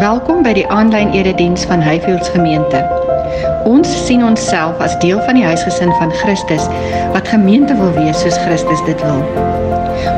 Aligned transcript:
Welkom 0.00 0.38
by 0.40 0.54
die 0.56 0.64
aanlyn 0.72 1.10
erediens 1.12 1.66
van 1.68 1.82
Highfields 1.84 2.30
Gemeente. 2.32 2.78
Ons 3.68 3.90
sien 4.06 4.22
onsself 4.24 4.80
as 4.80 4.94
deel 5.02 5.20
van 5.26 5.36
die 5.36 5.44
huisgesin 5.44 5.92
van 5.98 6.14
Christus 6.22 6.64
wat 7.12 7.28
gemeente 7.28 7.76
wil 7.76 7.92
wees 7.98 8.22
soos 8.24 8.38
Christus 8.46 8.80
dit 8.88 9.04
wil. 9.04 9.20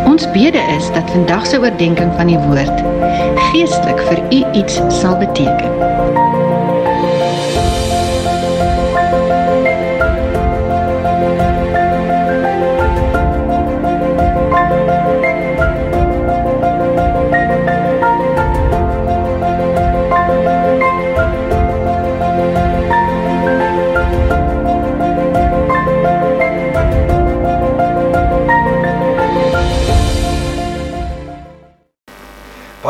Ons 0.06 0.28
bede 0.36 0.62
is 0.76 0.86
dat 0.94 1.10
vandag 1.10 1.50
se 1.50 1.58
oordeenking 1.58 2.14
van 2.14 2.30
die 2.30 2.38
woord 2.46 2.84
geestelik 3.50 4.06
vir 4.06 4.22
u 4.30 4.44
iets 4.62 4.78
sal 5.00 5.18
beteken. 5.18 5.81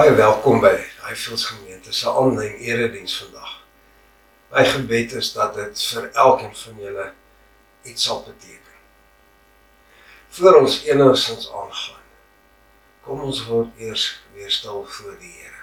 Baie 0.03 0.15
welkom 0.19 0.59
by 0.59 0.73
Highfields 1.07 1.45
Gemeente 1.47 1.93
se 1.95 2.11
aanlyn 2.11 2.57
erediens 2.59 3.13
vandag. 3.23 3.51
My 4.51 4.65
gebed 4.67 5.13
is 5.15 5.29
dat 5.33 5.55
dit 5.55 5.83
vir 5.93 6.09
elkeen 6.25 6.57
van 6.59 6.81
julle 6.83 7.05
iets 7.87 8.09
sal 8.09 8.25
beteken. 8.27 8.81
Voor 10.29 10.59
ons 10.59 10.81
enigsins 10.91 11.47
aangaan, 11.53 12.03
kom 13.07 13.23
ons 13.29 13.45
word 13.47 13.79
eers 13.79 14.09
weer 14.35 14.51
stil 14.51 14.83
voor 14.97 15.15
die 15.21 15.31
Here. 15.37 15.63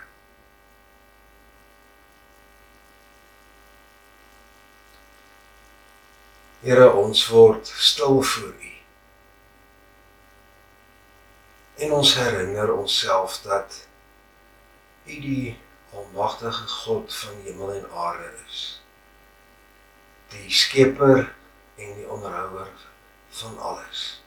Here, 6.63 6.89
ons 6.93 7.27
word 7.27 7.73
stil 7.75 8.21
voor 8.21 8.55
U. 8.55 8.73
En 11.83 11.99
ons 11.99 12.15
herinner 12.23 12.71
onsself 12.71 13.41
dat 13.43 13.83
U 15.05 15.19
die 15.21 15.57
almagtige 15.93 16.67
God 16.67 17.15
van 17.15 17.41
hemel 17.43 17.73
en 17.73 17.91
aarde 17.91 18.33
is. 18.47 18.81
Die 20.29 20.49
skepper 20.51 21.35
en 21.75 21.95
die 21.95 22.07
onderhouer 22.07 22.69
van 23.29 23.59
alles. 23.59 24.23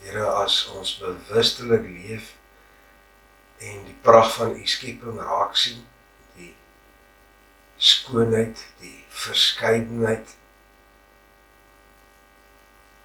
Here 0.00 0.26
as 0.44 0.66
ons 0.76 0.96
bewustelik 1.00 1.84
leef 1.88 2.34
en 3.58 3.84
die 3.88 3.96
pragt 4.04 4.36
van 4.38 4.56
u 4.56 4.66
skepping 4.68 5.20
raak 5.20 5.56
sien, 5.56 5.82
die 6.36 6.52
skoonheid, 7.76 8.60
die 8.80 9.04
verskeidenheid, 9.08 10.36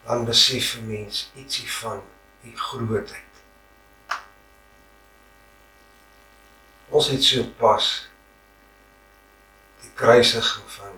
dan 0.06 0.26
besef 0.26 0.76
'n 0.78 0.88
mens 0.88 1.32
ietsie 1.36 1.72
van 1.72 2.04
u 2.44 2.58
grootheid. 2.58 3.31
Ons 6.92 7.08
het 7.08 7.24
so 7.24 7.44
pas 7.60 7.86
die 9.80 9.92
kruisiging 9.96 10.68
van 10.76 10.98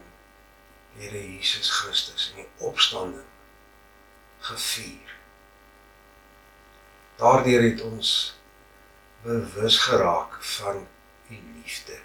Here 0.97 1.21
Jesus 1.21 1.69
Christus 1.69 2.31
en 2.31 2.41
die 2.41 2.65
opstanding 2.65 3.29
gevier. 4.45 5.13
Daardeur 7.21 7.61
het 7.61 7.81
ons 7.85 8.09
bewus 9.21 9.77
geraak 9.85 10.43
van 10.57 10.87
u 11.29 11.39
liefde 11.61 11.99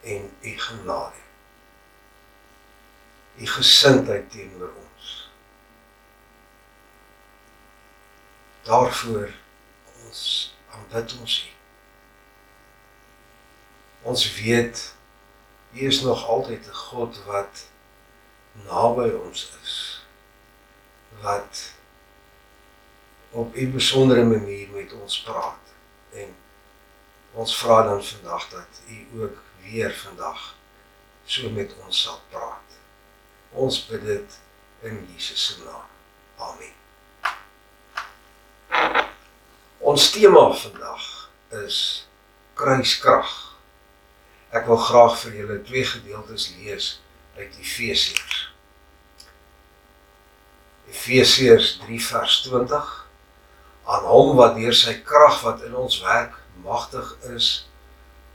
en 0.00 0.30
u 0.40 0.58
genade. 0.58 1.26
U 3.36 3.46
gesindheid 3.46 4.30
teenoor 4.30 4.72
ons. 4.76 5.30
Daarvoor 8.62 9.30
ons 10.04 10.24
aanbid 10.70 11.20
ons 11.20 11.44
u. 11.46 11.57
Ons 14.08 14.34
weet 14.34 14.94
U 15.72 15.86
is 15.86 16.00
nog 16.00 16.26
altyd 16.26 16.66
'n 16.66 16.74
God 16.74 17.24
wat 17.24 17.66
naby 18.64 19.08
ons 19.08 19.52
is. 19.62 20.06
Wat 21.20 21.72
op 23.30 23.54
'n 23.54 23.72
besondere 23.72 24.24
manier 24.24 24.68
met 24.68 24.92
ons 24.92 25.22
praat. 25.22 25.64
En 26.12 26.36
ons 27.32 27.56
vra 27.56 27.82
dan 27.82 28.04
vandag 28.04 28.48
dat 28.48 28.80
U 28.88 29.22
ook 29.22 29.36
weer 29.60 29.94
vandag 29.94 30.54
so 31.24 31.50
met 31.50 31.74
ons 31.84 32.02
sal 32.02 32.20
praat. 32.30 32.68
Ons 33.50 33.86
bid 33.86 34.04
dit 34.04 34.38
in 34.80 35.08
Jesus 35.14 35.46
se 35.46 35.62
naam. 35.64 35.88
Amen. 36.36 36.76
Ons 39.78 40.10
tema 40.10 40.52
vandag 40.52 41.30
is 41.48 42.08
kruiskrag. 42.54 43.47
Ek 44.48 44.64
wil 44.64 44.80
graag 44.80 45.16
vir 45.20 45.34
julle 45.42 45.58
twee 45.62 45.84
gedeeltes 45.84 46.46
lees 46.56 46.86
uit 47.36 47.56
Efesiërs. 47.60 48.36
Efesiërs 50.88 51.74
3 51.82 51.98
vers 52.06 52.36
20 52.46 52.92
aan 53.88 54.06
hom 54.08 54.36
wat 54.38 54.56
deur 54.56 54.76
sy 54.76 54.94
krag 55.04 55.42
wat 55.44 55.64
in 55.68 55.74
ons 55.76 55.98
werk 56.04 56.36
magtig 56.64 57.10
is 57.34 57.48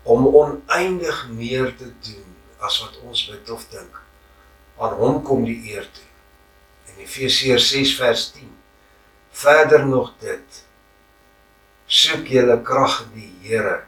om 0.04 0.28
oneindig 0.28 1.24
meer 1.34 1.74
te 1.78 1.90
doen 2.06 2.30
as 2.62 2.78
wat 2.84 3.00
ons 3.02 3.24
bid 3.30 3.50
of 3.54 3.66
dink. 3.72 3.98
Aan 4.78 4.94
hom 5.00 5.22
kom 5.26 5.46
die 5.48 5.60
eer 5.72 5.88
toe. 5.94 6.10
In 6.94 7.02
Efesiërs 7.08 7.72
6 7.74 7.96
vers 7.98 8.28
10 8.36 8.52
verder 9.34 9.86
nog 9.86 10.14
dit 10.22 10.62
soek 11.90 12.30
julle 12.30 12.60
krag 12.66 13.00
in 13.08 13.18
die 13.18 13.32
Here 13.48 13.80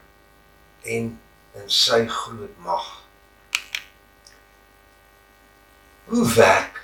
en 0.82 1.14
in 1.56 1.70
sy 1.70 2.04
groot 2.06 2.56
mag. 2.64 2.86
Hoe 6.06 6.24
werk 6.34 6.80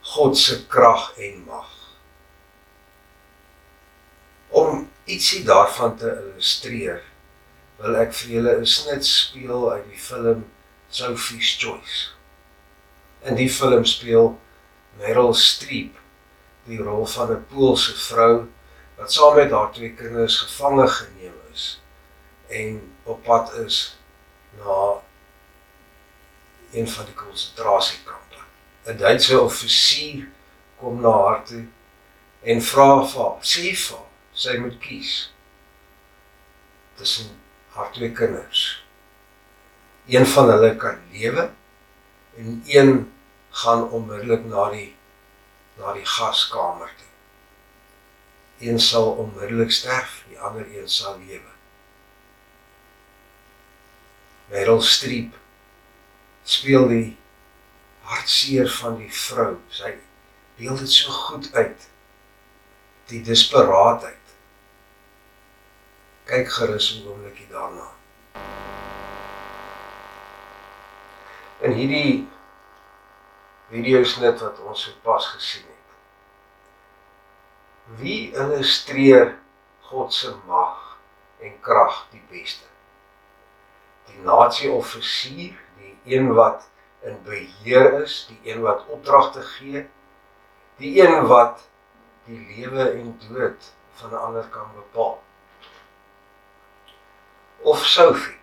God 0.00 0.38
se 0.38 0.66
krag 0.66 1.12
en 1.18 1.44
mag? 1.46 1.70
Om 4.48 4.88
ietsie 5.04 5.42
daarvan 5.44 5.96
te 5.98 6.10
illustreer, 6.12 7.02
wil 7.80 7.98
ek 8.00 8.14
vir 8.20 8.34
julle 8.36 8.56
'n 8.60 8.66
snit 8.66 9.06
speel 9.06 9.70
uit 9.72 9.88
die 9.90 10.02
film 10.08 10.44
Sophie's 10.88 11.56
Choice. 11.60 12.10
In 13.26 13.34
die 13.34 13.50
film 13.50 13.84
speel 13.84 14.38
Meryl 14.98 15.34
Streep 15.34 15.98
die 16.66 16.78
rol 16.78 17.06
van 17.06 17.32
'n 17.32 17.46
Poolse 17.50 17.94
vrou 17.94 18.46
wat 18.96 19.12
saam 19.12 19.36
met 19.36 19.50
haar 19.50 19.72
twee 19.72 19.92
kinders 19.94 20.38
gevange 20.38 20.88
geneem 20.88 21.34
is 21.52 21.80
en 22.48 22.94
op 23.02 23.22
pad 23.22 23.52
is 23.52 23.98
na 24.58 25.02
een 26.72 26.88
van 26.88 27.04
die 27.04 27.14
konsentrasiekampe. 27.14 28.36
'n 28.86 28.96
Duitse 28.96 29.40
offisier 29.40 30.28
kom 30.78 31.00
na 31.00 31.10
haar 31.10 31.44
toe 31.44 31.64
en 32.42 32.62
vra 32.62 33.06
vir 33.06 33.22
haar, 33.22 33.38
sê 33.42 33.72
vir 33.74 33.96
haar, 33.96 34.10
sy 34.32 34.56
moet 34.58 34.78
kies 34.78 35.14
tussen 36.96 37.32
haar 37.74 37.92
twee 37.92 38.12
kinders. 38.12 38.84
Een 40.06 40.26
van 40.26 40.50
hulle 40.50 40.76
kan 40.76 41.00
lewe 41.12 41.50
en 42.36 42.62
een 42.66 43.12
gaan 43.50 43.90
onmiddellik 43.90 44.44
na 44.44 44.70
die 44.70 44.94
na 45.76 45.92
die 45.92 46.06
gaskamer 46.06 46.92
toe. 46.96 47.12
Een 48.68 48.80
sal 48.80 49.10
onmiddellik 49.20 49.70
sterf, 49.70 50.22
die 50.28 50.40
ander 50.40 50.64
een 50.72 50.88
sal 50.88 51.18
lewe. 51.18 51.55
Meryl 54.48 54.80
Streep 54.80 55.34
speel 56.46 56.88
die 56.88 57.16
hartseer 58.06 58.68
van 58.70 59.00
die 59.00 59.10
vrou. 59.10 59.56
Sy 59.74 59.96
beeld 60.58 60.84
dit 60.84 60.92
so 60.94 61.10
goed 61.10 61.48
uit. 61.54 61.88
Die 63.10 63.22
desperaatheid. 63.26 64.34
Kyk 66.30 66.52
gerus 66.58 66.92
'n 66.94 67.08
oombliekie 67.08 67.48
daarna. 67.50 67.88
En 71.60 71.72
hierdie 71.72 72.28
video 73.70 74.04
snit 74.04 74.40
wat 74.40 74.60
ons 74.60 74.82
sopas 74.82 75.26
gesien 75.26 75.66
het. 75.66 75.90
Wie 77.98 78.32
illustreer 78.32 79.38
God 79.80 80.14
se 80.14 80.34
mag 80.46 80.98
en 81.38 81.60
krag 81.60 82.06
die 82.10 82.22
beste? 82.30 82.75
Die 84.06 84.18
nasie-offisier, 84.24 85.54
die 85.78 86.16
een 86.16 86.32
wat 86.34 86.68
in 87.06 87.18
beheer 87.24 88.02
is, 88.02 88.26
die 88.28 88.52
een 88.52 88.62
wat 88.62 88.86
opdragte 88.86 89.42
gee, 89.42 89.86
die 90.76 91.00
een 91.02 91.26
wat 91.26 91.68
die 92.26 92.40
lewe 92.56 92.90
en 92.90 93.14
dood 93.28 93.72
van 94.00 94.10
'n 94.10 94.24
ander 94.28 94.48
kan 94.50 94.70
bepaal. 94.74 95.22
of 97.66 97.82
Sophie 97.84 98.36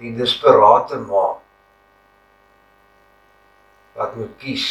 die 0.00 0.12
desperate 0.16 0.96
ma 1.04 1.24
wat 3.98 4.14
moet 4.16 4.32
kies 4.40 4.68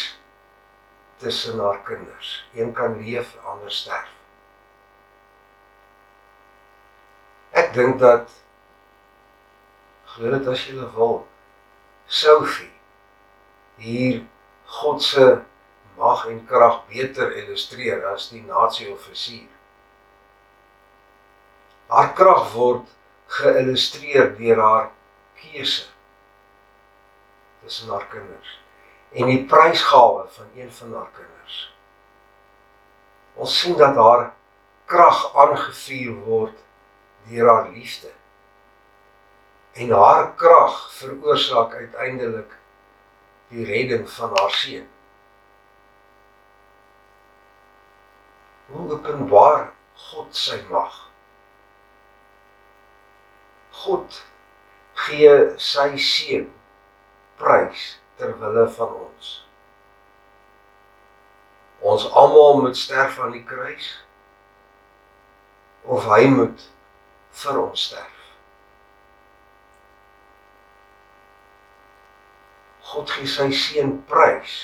tussen 1.21 1.59
haar 1.61 1.81
kinders 1.85 2.31
een 2.57 2.71
kan 2.79 2.97
leef 3.03 3.35
ander 3.51 3.73
sterf 3.79 4.15
ek 7.61 7.69
dink 7.77 8.01
dat 8.01 8.33
glo 10.13 10.31
dit 10.35 10.49
as 10.53 10.65
jy 10.67 10.75
wil 10.95 11.15
Sophie 12.07 12.71
hier 13.77 14.23
God 14.79 15.03
se 15.03 15.27
mag 15.99 16.25
en 16.31 16.41
krag 16.49 16.81
beter 16.91 17.35
illustreer 17.43 18.05
as 18.13 18.29
die 18.33 18.43
nasie 18.45 18.89
offisier 18.93 19.49
Haar 21.89 22.13
krag 22.17 22.51
word 22.53 22.89
geïllustreer 23.39 24.35
deur 24.37 24.61
haar 24.61 24.89
keuse 25.41 25.87
tussen 27.61 27.89
haar 27.93 28.05
kinders 28.11 28.59
en 29.11 29.25
die 29.25 29.45
prysgawe 29.49 30.27
van 30.29 30.45
een 30.55 30.71
van 30.71 30.93
haar 30.93 31.09
kinders. 31.13 31.73
Ons 33.33 33.59
sien 33.59 33.77
dat 33.77 33.95
haar 33.95 34.33
krag 34.85 35.35
aangevuur 35.35 36.13
word 36.25 36.57
deur 37.29 37.49
haar 37.49 37.69
liefde. 37.73 38.11
En 39.73 39.91
haar 39.91 40.33
krag 40.35 40.93
veroorsaak 40.93 41.73
uiteindelik 41.73 42.57
die 43.49 43.65
redding 43.65 44.09
van 44.09 44.29
haar 44.33 44.51
seun. 44.51 44.87
Hoe 48.65 48.91
openbaar 48.91 49.71
God 49.93 50.35
sy 50.35 50.61
mag? 50.69 51.09
God 53.71 54.23
gee 55.05 55.31
sy 55.57 55.87
seun 55.97 56.49
prys 57.39 57.85
ter 58.19 58.35
wille 58.41 58.67
van 58.75 58.93
ons. 58.93 59.31
Ons 61.79 62.05
almal 62.11 62.61
moet 62.61 62.77
sterf 62.77 63.19
aan 63.23 63.33
die 63.37 63.45
kruis 63.47 63.93
of 65.87 66.05
hy 66.11 66.25
moet 66.27 66.69
vir 67.41 67.61
ons 67.63 67.89
sterf. 67.89 68.18
God 72.89 73.11
gee 73.13 73.29
sy 73.29 73.49
seun 73.53 73.97
prys 74.09 74.55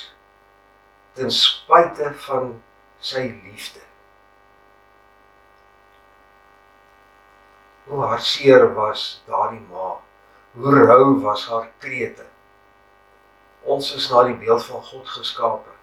ten 1.15 1.31
spyte 1.31 2.11
van 2.25 2.55
sy 2.99 3.27
liefde. 3.29 3.83
Hoe 7.85 8.01
hartseer 8.09 8.65
was 8.75 9.05
daardie 9.29 9.61
ma. 9.69 9.93
Hoe 10.55 10.73
rou 10.87 11.19
was 11.21 11.45
haar 11.51 11.69
krete. 11.83 12.25
Ons 13.63 13.93
is 13.95 14.09
na 14.09 14.25
die 14.27 14.37
beeld 14.41 14.65
van 14.65 14.83
God 14.89 15.07
geskape. 15.19 15.77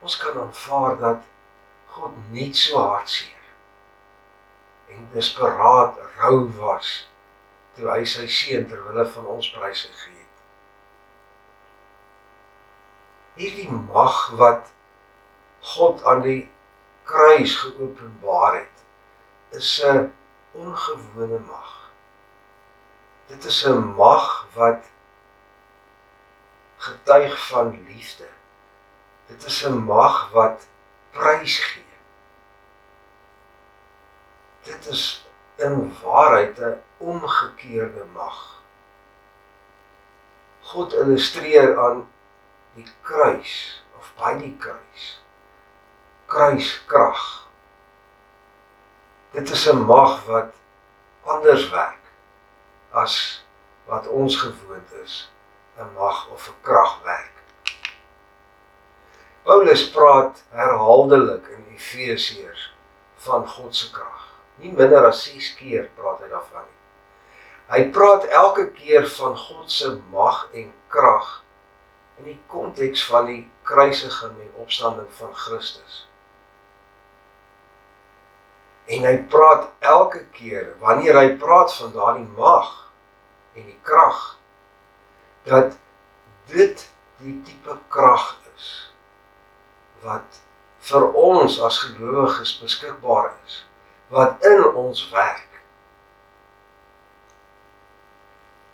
Ons 0.00 0.16
kan 0.22 0.38
aanvaar 0.38 0.96
dat 1.02 1.28
God 1.90 2.16
nie 2.30 2.52
so 2.54 2.78
hartseer 2.78 3.40
en 4.90 5.08
desperaat 5.12 5.98
rou 6.18 6.48
was 6.58 7.08
toe 7.76 7.86
hy 7.90 8.02
sy 8.04 8.26
seun 8.26 8.66
ter 8.70 8.80
wille 8.86 9.06
van 9.14 9.28
ons 9.34 9.50
pryse 9.54 9.86
gegee 9.88 10.16
het. 10.18 10.19
Hierdie 13.40 13.70
mag 13.72 14.16
wat 14.36 14.66
God 15.64 16.02
aan 16.04 16.20
die 16.20 16.42
kruis 17.08 17.54
geopenbaar 17.56 18.58
het, 18.58 18.82
is 19.56 19.70
'n 19.84 20.12
ongewone 20.52 21.38
mag. 21.38 21.70
Dit 23.32 23.44
is 23.44 23.62
'n 23.64 23.96
mag 23.96 24.46
wat 24.54 24.84
getuig 26.76 27.46
van 27.46 27.72
liefde. 27.88 28.28
Dit 29.26 29.44
is 29.44 29.64
'n 29.64 29.78
mag 29.88 30.30
wat 30.36 30.68
prys 31.10 31.58
gee. 31.58 31.96
Dit 34.68 34.86
is 34.86 35.26
in 35.56 35.96
waarheid 36.02 36.58
'n 36.58 36.82
omgekeerde 36.96 38.04
mag. 38.12 38.60
God 40.60 40.92
illustreer 40.92 41.78
aan 41.80 42.08
die 42.74 42.86
kruis 43.02 43.82
of 43.98 44.12
by 44.16 44.38
die 44.38 44.56
kruis. 44.58 45.20
Kruiskrag 46.26 47.40
Dit 49.30 49.50
is 49.50 49.66
'n 49.70 49.86
mag 49.86 50.24
wat 50.26 50.52
anders 51.22 51.70
werk 51.70 52.04
as 52.90 53.44
wat 53.84 54.06
ons 54.08 54.36
gewoond 54.36 54.92
is, 55.04 55.30
'n 55.78 55.92
mag 55.94 56.28
of 56.28 56.48
'n 56.48 56.54
krag 56.62 57.02
werk. 57.02 57.36
Paulus 59.42 59.90
praat 59.90 60.42
herhaaldelik 60.50 61.46
in 61.46 61.66
Efesiërs 61.74 62.74
van 63.16 63.48
God 63.48 63.76
se 63.76 63.90
krag. 63.90 64.26
Nie 64.56 64.72
minder 64.72 65.06
as 65.06 65.22
6 65.24 65.54
keer 65.54 65.90
praat 65.94 66.20
hy 66.20 66.28
daarvan 66.28 66.66
nie. 66.66 66.80
Hy 67.66 67.90
praat 67.90 68.24
elke 68.24 68.70
keer 68.70 69.08
van 69.08 69.36
God 69.36 69.70
se 69.70 70.00
mag 70.10 70.48
en 70.52 70.74
krag 70.88 71.44
in 72.20 72.26
die 72.34 72.38
konteks 72.52 73.04
van 73.08 73.26
die 73.30 73.42
kruisiging 73.62 74.36
en 74.40 74.54
opstanding 74.60 75.08
van 75.16 75.34
Christus. 75.34 76.06
En 78.90 79.06
hy 79.06 79.16
praat 79.32 79.70
elke 79.78 80.24
keer 80.36 80.74
wanneer 80.82 81.16
hy 81.16 81.28
praat 81.40 81.72
van 81.78 81.94
daardie 81.94 82.28
mag 82.36 82.72
en 83.56 83.64
die 83.64 83.78
krag 83.86 84.18
dat 85.48 85.78
dit 86.50 86.84
die 87.22 87.36
tipe 87.46 87.76
krag 87.88 88.26
is 88.52 88.68
wat 90.04 90.40
vir 90.90 91.06
ons 91.16 91.60
as 91.64 91.78
gelowiges 91.86 92.56
beskikbaar 92.60 93.30
is 93.46 93.62
wat 94.10 94.44
in 94.44 94.64
ons 94.74 95.04
werk. 95.14 95.46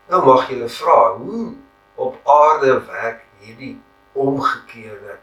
Nou 0.09 0.23
mag 0.25 0.49
jy 0.51 0.67
vra 0.81 0.99
hoe 1.21 1.53
op 2.01 2.17
aarde 2.25 2.79
werk 2.89 3.26
hierdie 3.47 3.77
omgekeerde 4.13 5.19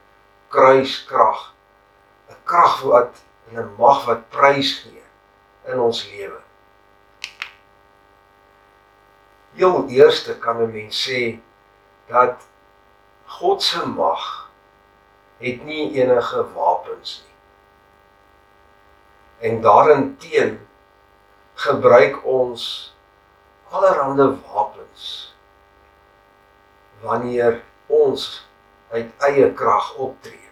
kruiskrag 0.54 1.54
'n 2.32 2.40
krag 2.50 2.82
wat 2.82 3.24
en 3.50 3.60
'n 3.64 3.76
mag 3.78 4.06
wat 4.06 4.30
prys 4.30 4.72
gee 4.80 5.04
in 5.72 5.80
ons 5.80 6.00
lewe. 6.12 6.40
Heel 9.60 9.88
eerste 9.88 10.38
kan 10.40 10.62
'n 10.62 10.72
mens 10.72 11.04
sê 11.08 11.40
dat 12.08 12.48
God 13.26 13.64
se 13.64 13.86
mag 13.88 14.52
het 15.38 15.64
nie 15.66 15.92
enige 16.00 16.54
wapens 16.54 17.24
nie. 17.26 17.38
En 19.50 19.62
daarin 19.62 20.18
teen 20.18 20.68
gebruik 21.54 22.26
ons 22.26 22.96
allerlei 23.70 24.38
wapens 24.48 25.36
wanneer 27.02 27.64
ons 27.94 28.46
uit 28.94 29.26
eie 29.28 29.50
krag 29.58 29.94
optree. 29.96 30.50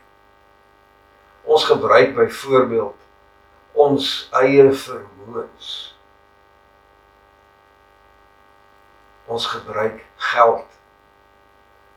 Ons 1.44 1.66
gebruik 1.70 2.14
byvoorbeeld 2.16 2.98
ons 3.72 4.08
eie 4.42 4.68
vermoëns. 4.74 5.70
Ons 9.26 9.48
gebruik 9.48 10.04
geld. 10.32 10.68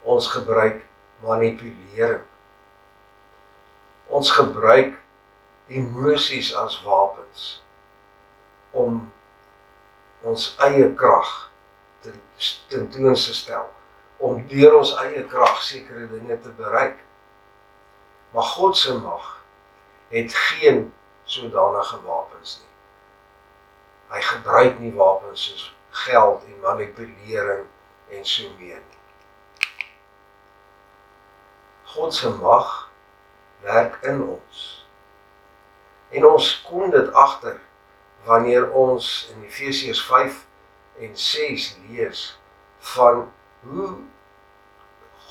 Ons 0.02 0.28
gebruik 0.30 0.84
manipulering. 1.24 2.22
Ons 4.06 4.30
gebruik 4.30 5.00
emosies 5.66 6.52
as 6.60 6.76
wapens 6.84 7.64
om 8.70 9.00
ons 10.24 10.50
eie 10.68 10.90
krag 10.98 11.30
te 12.04 12.12
tentoon 12.68 13.16
te 13.16 13.32
stel 13.36 13.70
om 14.24 14.40
deur 14.48 14.78
ons 14.78 14.94
eie 15.02 15.24
krag 15.28 15.58
sekere 15.62 16.06
dinge 16.08 16.38
te 16.40 16.52
bereik. 16.56 17.00
Maar 18.32 18.48
God 18.56 18.76
se 18.76 18.94
mag 18.98 19.26
het 20.14 20.34
geen 20.34 20.86
sodanige 21.24 22.00
wapens 22.06 22.56
nie. 22.60 22.72
Hy 24.14 24.22
gebruik 24.30 24.78
nie 24.80 24.92
wapens 24.96 25.44
soos 25.48 25.66
geld 26.04 26.44
en 26.48 26.62
manipulering 26.62 27.66
en 28.16 28.24
so 28.26 28.48
meer 28.58 28.80
nie. 28.80 29.90
God 31.94 32.14
se 32.14 32.32
mag 32.40 32.72
werk 33.66 34.00
in 34.08 34.22
ons. 34.24 34.64
En 36.14 36.26
ons 36.26 36.48
kom 36.68 36.90
dit 36.90 37.12
agter 37.12 37.60
wanneer 38.24 38.70
ons 38.72 39.12
in 39.34 39.44
Efesiërs 39.44 40.00
5 40.08 40.40
en 41.04 41.16
6 41.18 41.70
lees 41.88 42.26
van 42.94 43.26
hoe 43.68 43.92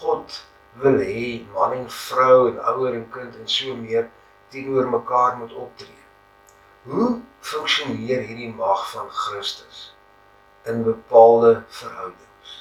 God 0.04 0.44
wil 0.84 1.00
hê 1.00 1.46
man 1.54 1.74
en 1.78 1.90
vrou 1.90 2.48
en 2.50 2.60
ouer 2.74 2.98
en 3.00 3.06
kind 3.16 3.36
en 3.40 3.48
so 3.56 3.76
meer 3.80 4.10
teenoor 4.54 4.90
mekaar 4.90 5.38
moet 5.38 5.54
optree. 5.66 6.04
Hoe 6.84 7.22
funksioneer 7.40 8.26
hierdie 8.28 8.52
mag 8.54 8.84
van 8.92 9.10
Christus 9.10 9.96
in 10.68 10.84
bepaalde 10.84 11.64
verhoudings? 11.80 12.58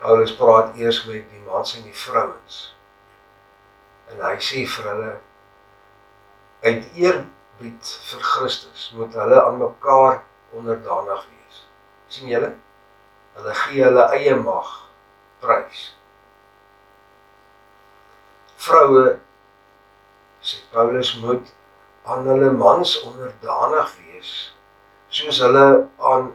Paulus 0.00 0.36
praat 0.36 0.76
eers 0.76 1.02
met 1.08 1.26
die 1.32 1.42
mans 1.46 1.76
en 1.76 1.88
die 1.88 1.96
vrouens. 2.04 2.60
En 4.12 4.22
hy 4.26 4.36
sê 4.44 4.64
vir 4.74 4.88
hulle 4.92 5.12
uit 6.64 6.86
eerbied 7.00 7.92
vir 8.10 8.24
Christus 8.34 8.90
moet 8.96 9.14
hulle 9.16 9.44
aan 9.44 9.60
mekaar 9.60 10.24
onderdanig 10.56 11.24
wees. 11.30 11.62
sien 12.08 12.28
julle? 12.28 12.58
Hulle 13.40 13.54
gee 13.54 13.84
hulle 13.84 14.02
eie 14.12 14.34
mag 14.36 14.68
prys. 15.40 15.94
Vroue 18.60 19.16
sê 20.44 20.60
Paulus 20.72 21.14
moet 21.22 21.48
aan 22.04 22.28
hulle 22.28 22.50
mans 22.52 22.92
onderdanig 23.08 23.94
wees 24.02 24.32
soos 25.08 25.40
hulle 25.40 25.64
aan 26.10 26.28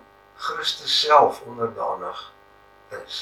Christus 0.47 0.95
self 1.03 1.43
onderdanig 1.45 2.25
is. 3.03 3.19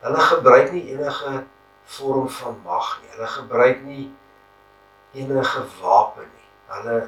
Hulle 0.00 0.24
gebruik 0.30 0.72
nie 0.72 0.86
enige 0.94 1.44
vorm 1.84 2.32
van 2.40 2.56
mag 2.64 2.88
nie. 3.02 3.12
Hulle 3.18 3.30
gebruik 3.36 3.84
nie 3.84 4.08
enige 5.12 5.66
wapen 5.82 6.32
nie. 6.32 6.50
Hulle 6.72 6.98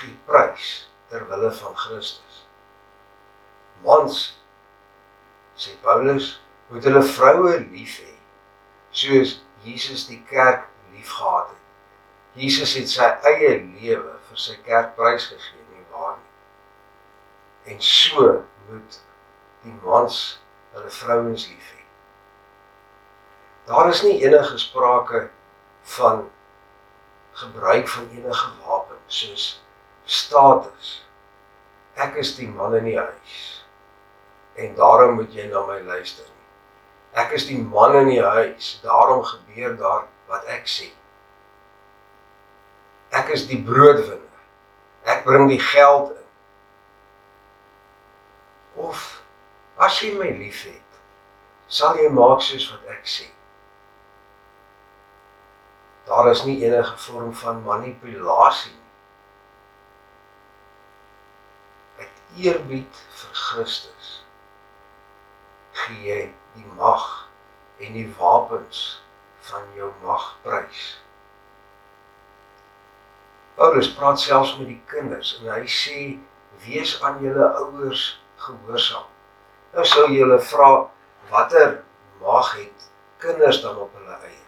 gee 0.00 0.16
prys 0.24 0.72
ter 1.12 1.28
wille 1.28 1.52
van 1.60 1.76
Christus. 1.76 2.44
Mans 3.84 4.24
sê 5.58 5.74
Paulus 5.82 6.38
moet 6.70 6.84
hulle 6.86 7.02
vroue 7.02 7.58
lief 7.72 7.98
hê 8.04 8.14
soos 8.90 9.38
Jesus 9.64 10.06
die 10.06 10.20
kerk 10.30 10.68
liefgehad 10.92 11.48
het. 11.48 11.56
Jesus 12.38 12.74
het 12.78 12.90
sy 12.90 13.08
eie 13.26 13.56
lewe 13.80 14.14
vir 14.28 14.38
sy 14.38 14.54
kerk 14.66 14.94
prysgegee, 14.96 15.64
nie 15.72 15.84
waar 15.90 16.16
nie? 16.16 17.74
En 17.74 17.82
so 17.82 18.28
moet 18.68 19.00
die 19.64 19.74
mans 19.82 20.38
hulle 20.76 20.92
vrouens 21.00 21.48
lief 21.50 21.72
hê. 21.74 21.84
Daar 23.68 23.90
is 23.90 24.02
nie 24.06 24.20
enige 24.22 24.58
sprake 24.62 25.26
van 25.98 26.28
gebruik 27.42 27.88
van 27.88 28.08
enige 28.14 28.50
wapen 28.64 28.96
soos 29.06 29.50
status. 30.04 31.02
Ek 31.98 32.16
is 32.16 32.36
die 32.38 32.48
man 32.48 32.74
in 32.78 32.86
die 32.88 32.98
huis. 32.98 33.57
En 34.58 34.74
daarom 34.74 35.14
moet 35.14 35.34
jy 35.34 35.46
na 35.46 35.62
my 35.66 35.78
luister. 35.86 36.26
Ek 37.14 37.30
is 37.36 37.46
die 37.46 37.58
man 37.62 37.94
in 38.00 38.08
die 38.10 38.22
huis, 38.22 38.78
daarom 38.82 39.22
gebeur 39.24 39.76
daar 39.78 40.06
wat 40.26 40.48
ek 40.50 40.66
sê. 40.66 40.88
Ek 43.14 43.30
is 43.36 43.46
die 43.48 43.60
broodwinner. 43.62 44.42
Ek 45.06 45.22
bring 45.24 45.46
die 45.50 45.62
geld 45.62 46.10
in. 46.16 46.26
Of 48.88 49.04
as 49.78 50.00
jy 50.02 50.12
my 50.18 50.32
liefhet, 50.40 50.98
sal 51.70 51.96
jy 52.02 52.10
maak 52.10 52.42
soos 52.42 52.66
wat 52.72 52.90
ek 52.98 53.06
sê. 53.06 53.28
Daar 56.10 56.32
is 56.32 56.42
nie 56.48 56.58
enige 56.64 56.98
vorm 57.06 57.30
van 57.44 57.62
manipulasie 57.62 58.74
nie. 58.74 58.84
Uit 62.02 62.42
eerbied 62.42 63.02
vir 63.22 63.40
Christus 63.46 63.97
gee 65.82 66.04
jy 66.08 66.22
die 66.54 66.70
mag 66.76 67.04
en 67.78 67.92
die 67.92 68.08
wapens 68.18 69.02
van 69.50 69.68
jou 69.76 69.90
mag 70.02 70.24
prys. 70.42 70.86
Paulus 73.58 73.90
praat 73.94 74.20
selfs 74.20 74.54
met 74.58 74.68
die 74.70 74.82
kinders 74.90 75.36
en 75.40 75.50
hy 75.50 75.64
sê 75.66 76.00
wees 76.64 76.94
aan 77.02 77.18
julle 77.22 77.46
ouers 77.62 78.04
gehoorsaam. 78.44 79.06
Nou 79.74 79.86
sou 79.86 80.06
jy 80.12 80.20
hulle 80.22 80.38
vra 80.50 80.70
watter 81.30 81.80
mag 82.22 82.52
het 82.58 82.86
kinders 83.22 83.60
dan 83.62 83.78
op 83.82 83.94
hulle 83.98 84.18
eie? 84.28 84.44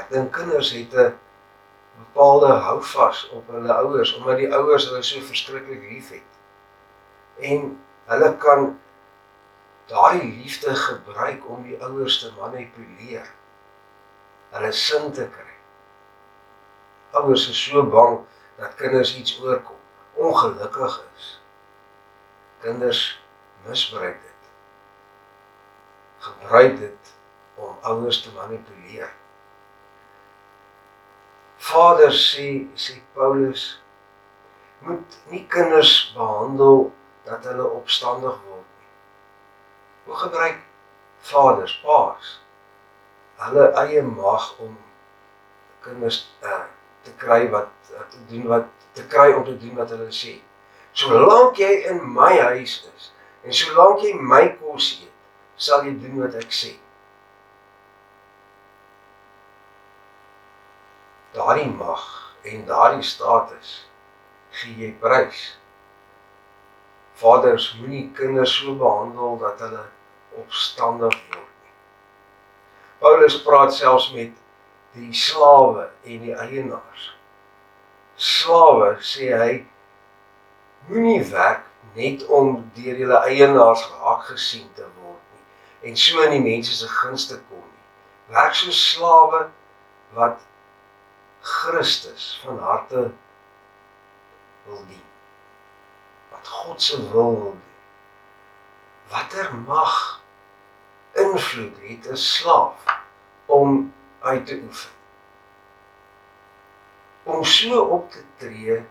Ek 0.00 0.12
dink 0.12 0.32
kinders 0.36 0.72
het 0.76 0.92
'n 0.92 1.16
bepaalde 2.02 2.52
houvas 2.66 3.24
op 3.36 3.48
hulle 3.52 3.72
ouers 3.72 4.14
omdat 4.16 4.36
die 4.36 4.52
ouers 4.52 4.88
hulle 4.88 5.02
so 5.02 5.20
verskriklik 5.20 5.82
liefhet. 5.88 6.28
En 7.40 7.80
hulle 8.12 8.36
kan 8.36 8.78
daardie 9.92 10.32
liefde 10.40 10.74
gebruik 10.74 11.48
om 11.48 11.62
die 11.68 11.76
ouers 11.84 12.18
te 12.22 12.32
manipuleer. 12.38 13.28
Hulle 14.52 14.72
sin 14.72 15.12
te 15.12 15.26
kry. 15.28 15.56
Ouers 17.20 17.48
is 17.52 17.60
so 17.60 17.84
bang 17.92 18.22
dat 18.56 18.74
kinders 18.80 19.12
iets 19.16 19.36
oorkom, 19.40 19.76
ongelukkig 20.16 21.00
is. 21.16 21.26
Kinders 22.64 23.02
misbruik 23.66 24.20
dit. 24.22 24.48
Gebruik 26.18 26.78
dit 26.78 27.12
om 27.60 27.76
ouers 27.82 28.22
te 28.22 28.32
manipuleer. 28.36 29.12
Vader 31.62 32.12
sê 32.12 32.48
sê 32.74 32.96
Paulus 33.14 33.66
moet 34.82 35.20
nie 35.30 35.44
kinders 35.46 36.12
behandel 36.16 36.88
dat 37.28 37.44
hulle 37.44 37.68
opstandig 37.76 38.40
word. 38.46 38.51
Hoe 40.04 40.16
gebruik 40.24 40.60
vaders, 41.32 41.74
paas 41.84 42.38
hulle 43.42 43.64
eie 43.82 44.02
mag 44.06 44.44
om 44.62 44.76
kinders 45.82 46.20
uh, 46.46 46.62
te 47.02 47.10
kry 47.18 47.48
wat 47.50 47.72
te 48.10 48.20
doen 48.30 48.44
wat 48.50 48.68
te 48.94 49.02
kry 49.10 49.32
om 49.34 49.42
te 49.44 49.56
doen 49.58 49.74
wat 49.80 49.90
hulle 49.90 50.12
sê. 50.14 50.36
Solank 50.94 51.58
jy 51.58 51.72
in 51.90 51.98
my 52.14 52.36
huis 52.52 52.76
is 52.92 53.10
en 53.42 53.56
solank 53.62 54.04
jy 54.06 54.12
my 54.14 54.44
kos 54.60 54.92
eet, 55.00 55.10
sal 55.58 55.82
jy 55.88 55.96
doen 55.98 56.22
wat 56.22 56.38
ek 56.38 56.54
sê. 56.54 56.76
daardie 61.32 61.70
mag 61.70 62.34
en 62.42 62.64
daardie 62.66 63.02
status 63.02 63.88
gee 64.50 64.74
jy 64.84 64.90
prys. 65.00 65.40
Vaders 67.22 67.72
moenie 67.78 68.10
kinders 68.18 68.56
so 68.58 68.74
behandel 68.74 69.38
dat 69.38 69.60
hulle 69.62 69.84
opstandig 70.42 71.14
word 71.30 71.50
nie. 71.62 71.74
Paulus 72.98 73.36
praat 73.46 73.74
selfs 73.74 74.10
met 74.16 74.32
die 74.96 75.12
slawe 75.14 75.88
en 76.02 76.24
die 76.26 76.34
eienaars. 76.34 77.12
Slawe 78.18 78.96
sê 79.06 79.30
hy 79.38 79.52
moenie 80.88 81.22
werk 81.30 81.68
net 81.94 82.24
om 82.26 82.56
deur 82.76 82.98
julle 83.04 83.20
eienaars 83.28 83.84
raak 84.00 84.26
gesien 84.32 84.66
te 84.74 84.86
word 84.98 85.20
nie 85.32 85.90
en 85.90 85.96
so 85.98 86.22
in 86.26 86.36
die 86.36 86.42
mense 86.42 86.74
se 86.74 86.88
gunste 86.88 87.38
kom 87.48 87.62
nie. 87.62 88.34
Werk 88.34 88.58
so 88.58 88.74
slawe 88.74 89.46
wat 90.18 90.42
Christus 91.42 92.40
van 92.44 92.58
harte 92.62 93.08
wil 94.66 94.84
dien. 94.88 95.11
Wat 96.42 96.50
God 96.50 96.82
se 96.82 97.10
wil 97.10 97.10
wil 97.12 97.34
doen. 97.40 97.62
Watter 99.08 99.54
mag 99.54 100.20
invloed 101.12 101.76
het 101.80 102.10
'n 102.10 102.16
slaaf 102.16 102.74
om 103.46 103.94
uit 104.20 104.46
te 104.46 104.62
oefen? 104.64 104.90
Om 107.22 107.44
so 107.44 107.80
op 107.80 108.10
te 108.10 108.24
tree 108.36 108.86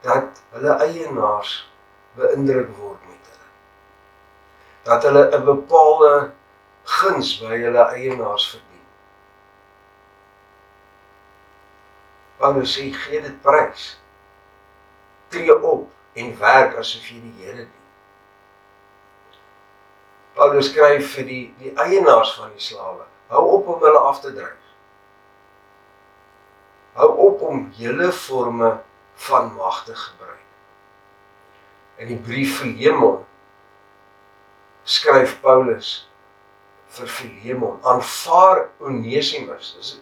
dat 0.00 0.42
hulle 0.50 0.72
eienaars 0.72 1.72
beïndruk 2.14 2.76
word 2.76 3.00
met 3.06 3.26
hulle. 3.30 3.48
Dat 4.82 5.02
hulle 5.02 5.36
'n 5.36 5.44
bepaalde 5.44 6.32
guns 6.82 7.38
by 7.40 7.58
hulle 7.58 7.84
eienaars 7.84 8.48
verdien. 8.50 8.86
Paulus 12.36 12.78
sê 12.78 12.92
gee 12.92 13.20
dit 13.22 13.40
prys. 13.42 14.00
Tree 15.28 15.62
op 15.62 15.90
en 16.12 16.32
werk 16.38 16.76
asof 16.80 17.06
jy 17.10 17.20
die 17.22 17.44
Here 17.44 17.64
dien. 17.64 17.76
Paulus 20.34 20.70
skryf 20.70 21.14
vir 21.14 21.26
die 21.28 21.42
die 21.60 21.72
eienaars 21.74 22.34
van 22.38 22.52
die 22.54 22.64
slawe. 22.64 23.06
Hou 23.30 23.44
op 23.58 23.68
om 23.74 23.84
hulle 23.84 24.02
af 24.10 24.20
te 24.24 24.32
dryf. 24.34 24.68
Hou 26.98 27.10
op 27.28 27.42
om 27.46 27.66
julle 27.78 28.10
forme 28.12 28.72
van 29.26 29.52
mag 29.54 29.84
te 29.86 29.94
gebruik. 29.94 30.46
In 32.00 32.14
die 32.14 32.18
brief 32.18 32.58
vir 32.58 32.72
Filemon 32.72 33.18
skryf 34.84 35.36
Paulus 35.44 36.08
vir 36.96 37.06
Filemon: 37.06 37.78
"Aanvaar 37.84 38.68
Onesimus." 38.80 39.74
Dis 39.78 39.98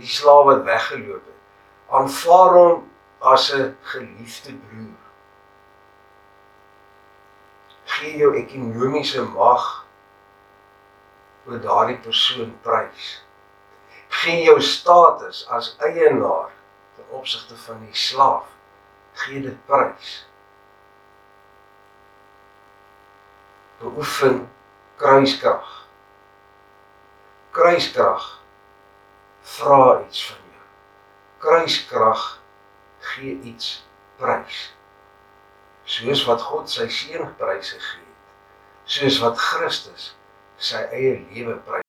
die 0.00 0.08
slaaf 0.10 0.44
wat 0.48 0.64
weggeloop 0.66 1.22
het 1.22 1.36
aanvaar 1.88 2.52
hom 2.58 2.90
as 3.18 3.52
'n 3.54 3.76
geliefde 3.82 4.52
broer. 4.52 5.05
Gee 7.96 8.16
jou 8.20 8.34
ekonomiese 8.36 9.22
mag 9.32 9.64
oor 11.46 11.62
daardie 11.62 12.00
persoon 12.04 12.52
prys. 12.62 13.14
Gee 14.22 14.42
jou 14.44 14.60
status 14.60 15.46
as 15.52 15.74
eienaar 15.80 16.56
opsigte 17.16 17.56
van 17.56 17.80
die 17.84 17.94
slaaf 17.94 18.44
gee 19.12 19.40
dit 19.40 19.66
prys. 19.66 20.26
Beoefen 23.80 24.48
kruiskrag. 24.96 25.88
Kruiskrag 27.50 28.26
vra 29.56 30.00
iets 30.06 30.26
van 30.30 30.42
jou. 30.52 30.64
Kruiskrag 31.38 32.24
gee 32.98 33.40
iets 33.40 33.86
prys. 34.16 34.75
Soos 35.86 36.26
wat 36.26 36.42
God 36.42 36.70
sy 36.70 36.88
seun 36.90 37.32
pryse 37.38 37.78
gee 37.78 38.02
het. 38.02 38.14
Soos 38.98 39.18
wat 39.22 39.38
Christus 39.38 40.12
sy 40.58 40.82
eie 40.90 41.18
lewe 41.30 41.58
prys 41.66 41.85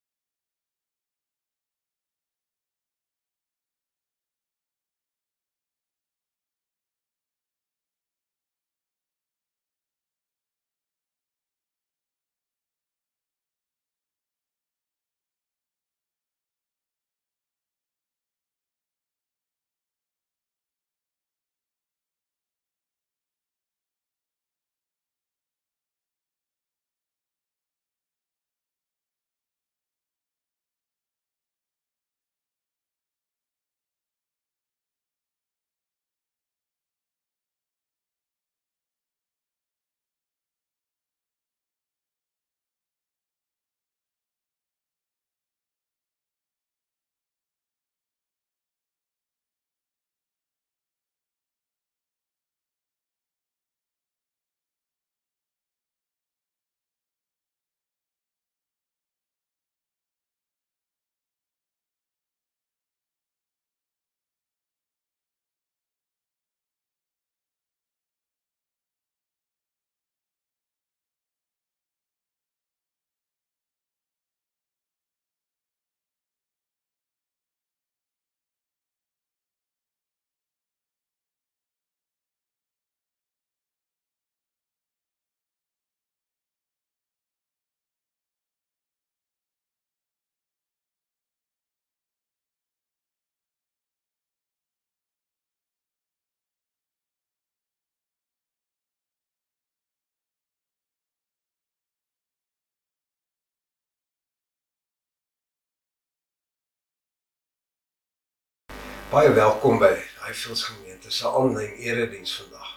Baie 109.07 109.29
welkom 109.31 109.77
by 109.79 109.93
Highfields 110.19 110.65
Gemeente 110.67 111.11
se 111.11 111.29
aanlyn 111.31 111.77
erediens 111.79 112.33
vandag. 112.35 112.71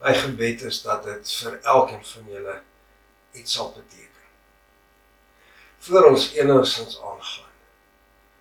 My 0.00 0.14
gebed 0.14 0.64
is 0.66 0.80
dat 0.82 1.04
dit 1.06 1.30
vir 1.42 1.60
elkeen 1.62 2.02
van 2.04 2.32
julle 2.32 2.56
iets 3.38 3.54
sal 3.54 3.70
beteken. 3.76 4.26
Voor 5.78 6.08
ons 6.10 6.26
enigsins 6.34 6.98
aangaan, 6.98 7.54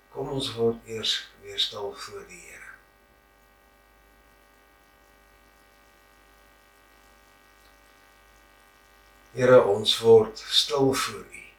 kom 0.10 0.34
ons 0.40 0.50
word 0.58 0.90
eers 0.90 1.14
weer 1.46 1.62
stil 1.62 1.94
voor 1.94 2.26
die 2.34 2.42
Here. 2.50 2.74
Here, 9.38 9.64
ons 9.70 10.00
word 10.02 10.42
stil 10.50 10.94
voor 10.94 11.26
U. 11.30 11.50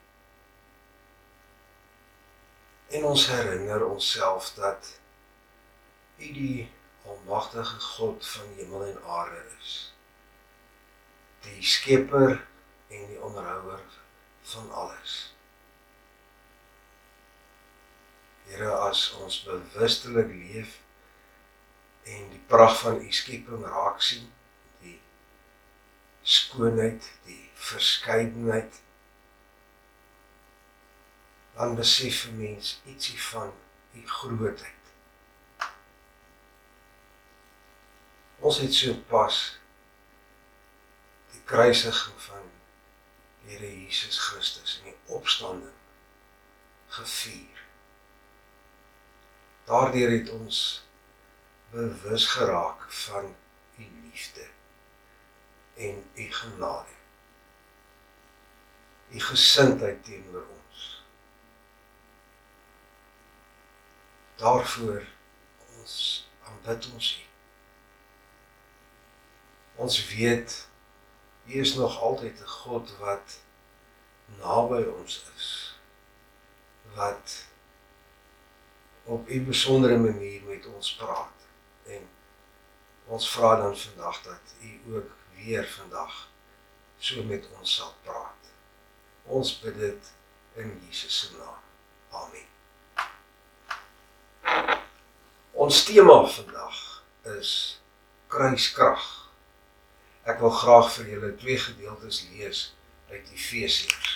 En 2.88 3.12
ons 3.14 3.30
herinner 3.30 3.86
onsself 3.86 4.56
dat 4.58 4.97
U 6.18 6.32
die 6.32 6.70
almagtige 7.06 7.80
God 7.80 8.26
van 8.26 8.52
hemel 8.56 8.84
en 8.84 9.02
aarde 9.04 9.42
is. 9.60 9.94
Die 11.40 11.62
skepper 11.62 12.46
en 12.88 13.06
die 13.06 13.20
onderhouer 13.22 13.80
van 14.42 14.70
alles. 14.72 15.34
Here, 18.48 18.70
as 18.88 19.10
ons 19.20 19.42
bewustelik 19.44 20.32
leef 20.32 20.78
en 22.08 22.30
die 22.32 22.42
pragt 22.50 22.80
van 22.80 23.00
u 23.04 23.12
skepping 23.12 23.64
raak 23.68 24.00
sien, 24.02 24.30
die 24.80 24.96
skoonheid, 26.22 27.10
die 27.28 27.50
verskeidenheid, 27.54 28.80
dan 31.58 31.76
besef 31.76 32.24
'n 32.26 32.36
mens 32.40 32.80
ietsie 32.86 33.20
van 33.22 33.52
u 33.94 34.06
grootheid. 34.06 34.77
Ons 38.48 38.58
het 38.64 38.72
so 38.72 38.94
pas 39.10 39.38
die 41.34 41.40
kruisiging 41.44 42.20
van 42.24 42.46
Here 43.44 43.68
Jesus 43.68 44.16
Christus 44.24 44.78
en 44.78 44.86
die 44.88 45.16
opstanding 45.16 45.74
gevier. 46.96 47.60
Daardeur 49.68 50.14
het 50.14 50.32
ons 50.38 50.62
bewus 51.74 52.26
geraak 52.38 52.88
van 53.02 53.34
u 53.76 53.90
liefde 54.06 54.48
en 55.76 56.02
u 56.16 56.32
genade. 56.40 56.96
U 59.12 59.20
gesindheid 59.28 60.04
teenoor 60.08 60.48
ons. 60.56 60.90
Daarvoor 64.40 65.02
ons 65.76 65.96
aanbid 66.48 66.94
ons 66.96 67.16
u. 67.20 67.27
Ons 69.78 70.14
weet 70.14 70.66
U 71.46 71.60
is 71.60 71.74
nog 71.74 72.00
altyd 72.00 72.40
'n 72.40 72.46
God 72.46 72.96
wat 72.98 73.38
naby 74.38 74.82
ons 74.82 75.24
is. 75.36 75.78
Wat 76.94 77.46
op 79.04 79.28
'n 79.28 79.44
besondere 79.44 79.98
manier 79.98 80.42
met 80.42 80.66
ons 80.66 80.94
praat. 80.94 81.38
En 81.86 82.08
ons 83.06 83.30
vra 83.30 83.56
dan 83.56 83.78
vandag 83.78 84.22
dat 84.22 84.54
U 84.60 84.94
ook 84.94 85.10
weer 85.34 85.68
vandag 85.68 86.28
so 86.98 87.22
met 87.22 87.48
ons 87.58 87.74
sal 87.74 87.94
praat. 88.02 88.42
Ons 89.24 89.60
bid 89.60 89.78
dit 89.78 90.12
in 90.54 90.82
Jesus 90.88 91.18
se 91.18 91.36
naam. 91.36 91.62
Amen. 92.10 92.46
Ons 95.52 95.84
tema 95.84 96.26
vandag 96.26 97.04
is 97.22 97.82
kruiskrag. 98.26 99.27
Ek 100.28 100.42
wil 100.44 100.52
graag 100.52 100.90
vir 100.92 101.06
julle 101.14 101.30
twee 101.40 101.56
gedeeltes 101.56 102.18
lees 102.32 102.62
uit 103.08 103.30
Efesiërs. 103.32 104.10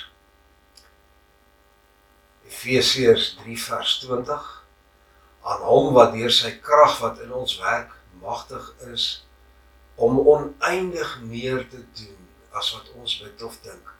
Efesiërs 2.51 3.29
3 3.41 3.57
vers 3.63 3.95
20 4.05 4.51
aan 5.43 5.65
hom 5.67 5.89
wat 5.97 6.13
deur 6.13 6.35
sy 6.35 6.53
krag 6.63 6.99
wat 7.01 7.23
in 7.25 7.33
ons 7.35 7.57
werk 7.63 7.95
magtig 8.21 8.69
is 8.93 9.07
om 9.97 10.21
oneindig 10.21 11.17
meer 11.25 11.65
te 11.73 11.81
doen 11.97 12.21
as 12.61 12.71
wat 12.77 12.93
ons 13.01 13.17
bid 13.23 13.43
of 13.43 13.57
dink. 13.65 13.93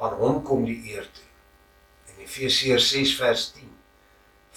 Aan 0.00 0.16
hom 0.20 0.42
kom 0.44 0.64
die 0.68 0.78
eer 0.92 1.08
toe. 1.08 1.28
In 2.12 2.24
Efesiërs 2.26 2.92
6 2.92 3.16
vers 3.16 3.46
10 3.56 3.70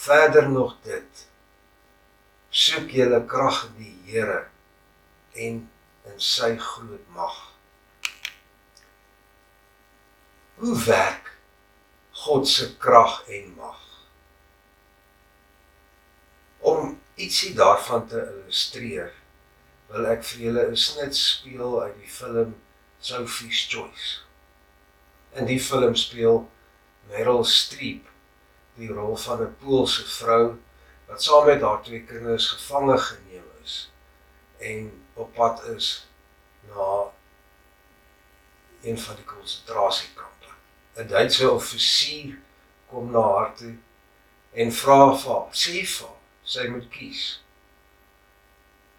verder 0.03 0.49
nog 0.49 0.75
dit 0.83 1.27
soek 2.53 2.91
julle 2.91 3.23
krag 3.25 3.63
in 3.69 3.77
die 3.79 3.95
Here 4.11 4.41
en 5.33 5.63
in 6.09 6.19
sy 6.19 6.55
groot 6.59 7.07
mag. 7.15 7.37
Hoe 10.55 10.77
werk 10.85 11.31
God 12.23 12.47
se 12.47 12.77
krag 12.77 13.23
en 13.27 13.53
mag? 13.57 13.79
Om 16.59 16.99
ietsie 17.15 17.53
daarvan 17.55 18.07
te 18.07 18.21
illustreer, 18.21 19.11
wil 19.91 20.07
ek 20.09 20.23
vir 20.23 20.45
julle 20.47 20.67
'n 20.71 20.79
snit 20.79 21.15
speel 21.15 21.81
uit 21.81 21.97
die 21.99 22.09
film 22.09 22.55
Sophie's 22.99 23.67
Choice. 23.69 24.23
In 25.35 25.45
die 25.45 25.59
film 25.59 25.95
speel 25.95 26.49
Meryl 27.09 27.43
Streep 27.43 28.07
die 28.79 28.89
rol 28.89 29.17
van 29.17 29.41
'n 29.43 29.55
Poolse 29.59 30.05
vrou 30.17 30.57
wat 31.07 31.23
saam 31.23 31.45
met 31.45 31.61
haar 31.61 31.83
twee 31.83 32.03
kinders 32.03 32.47
gevange 32.55 32.97
geneem 32.97 33.49
is 33.63 33.92
en 34.63 34.89
op 35.13 35.33
pad 35.33 35.63
is 35.75 36.07
na 36.67 37.11
een 38.81 38.99
van 38.99 39.15
die 39.15 39.25
konsentrasiekampe. 39.25 40.51
'n 40.95 41.07
Duitse 41.07 41.51
offisier 41.51 42.39
kom 42.87 43.11
na 43.11 43.21
haar 43.21 43.55
toe 43.55 43.75
en 44.51 44.71
vra 44.71 45.15
vir 45.15 45.31
haar, 45.33 45.49
sê 45.51 45.85
vir 45.93 46.07
haar, 46.07 46.19
sy 46.43 46.67
moet 46.67 46.89
kies 46.89 47.23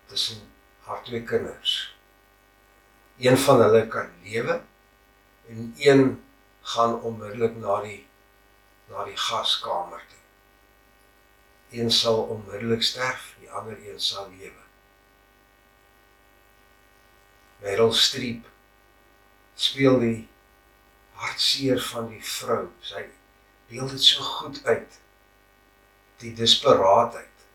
tussen 0.07 0.41
haar 0.87 1.03
twee 1.05 1.23
kinders. 1.23 1.97
Een 3.19 3.39
van 3.39 3.61
hulle 3.61 3.87
kan 3.89 4.11
lewe 4.23 4.61
en 5.49 5.75
een 5.79 6.03
gaan 6.61 7.01
onmiddellik 7.01 7.57
na 7.57 7.81
die 7.85 8.03
na 8.89 9.05
die 9.05 9.17
gaskamer 9.17 10.03
toe. 10.09 10.23
Een 11.81 11.91
sal 11.91 12.23
onmiddellik 12.35 12.83
sterf, 12.83 13.33
die 13.41 13.51
ander 13.51 13.79
een 13.81 14.01
sal 14.01 14.29
lewe. 14.31 14.64
Meryl 17.65 17.93
Streep 17.97 18.45
speel 19.55 19.99
die 19.99 20.29
hartseer 21.17 21.81
van 21.81 22.11
die 22.13 22.21
vrou. 22.21 22.67
Sy 22.85 23.07
deel 23.71 23.89
dit 23.89 24.05
so 24.05 24.27
goed 24.41 24.61
uit. 24.69 24.99
Die 26.21 26.35
desperaatheid. 26.37 27.47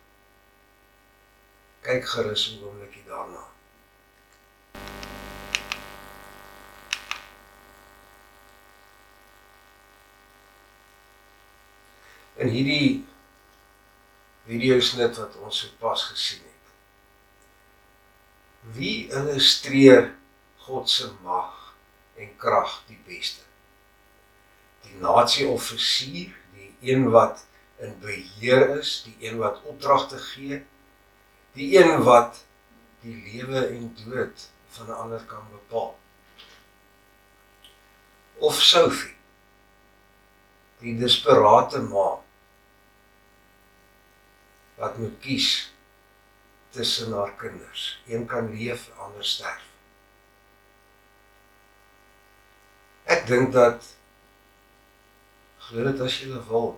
Kyk 1.86 2.10
gerus 2.15 2.48
'n 2.50 2.65
oombliekie 2.65 3.06
daarna. 3.06 3.45
In 12.36 12.48
hierdie 12.48 13.06
videosnit 14.45 15.17
wat 15.17 15.36
ons 15.38 15.60
sopas 15.60 16.04
gesien 16.04 16.41
het. 16.41 16.49
Wie 18.62 19.08
illustreer 19.08 20.15
God 20.58 20.89
se 20.89 21.12
mag 21.24 21.76
en 22.19 22.36
krag 22.38 22.84
die 22.88 23.00
beste? 23.08 23.45
Die 24.84 25.00
nasie-offisier, 25.00 26.36
die 26.56 26.91
een 26.91 27.10
wat 27.13 27.45
in 27.80 27.95
beheer 28.04 28.80
is, 28.80 29.00
die 29.08 29.30
een 29.30 29.39
wat 29.39 29.62
opdragte 29.63 30.19
gee, 30.19 30.63
die 31.56 31.72
een 31.80 32.04
wat 32.04 32.43
die 33.02 33.15
lewe 33.15 33.65
en 33.67 33.93
dood 34.04 34.50
van 34.76 34.88
'n 34.88 35.00
ander 35.04 35.24
kan 35.24 35.48
bepaal. 35.52 35.95
Of 38.38 38.62
Sophie, 38.62 39.15
die 40.80 40.98
desperate 41.00 41.80
ma 41.82 42.19
wat 44.80 44.98
moet 44.98 45.19
kies 45.19 45.72
tussen 46.69 47.13
haar 47.13 47.34
kinders. 47.36 48.01
Een 48.08 48.25
kan 48.25 48.49
leef, 48.58 48.89
ander 48.97 49.25
sterf. 49.25 49.65
Ek 53.10 53.25
dink 53.27 53.53
dat 53.53 53.86
glo 55.65 55.86
dit 55.89 56.01
as 56.05 56.17
jy 56.21 56.29
wil 56.49 56.75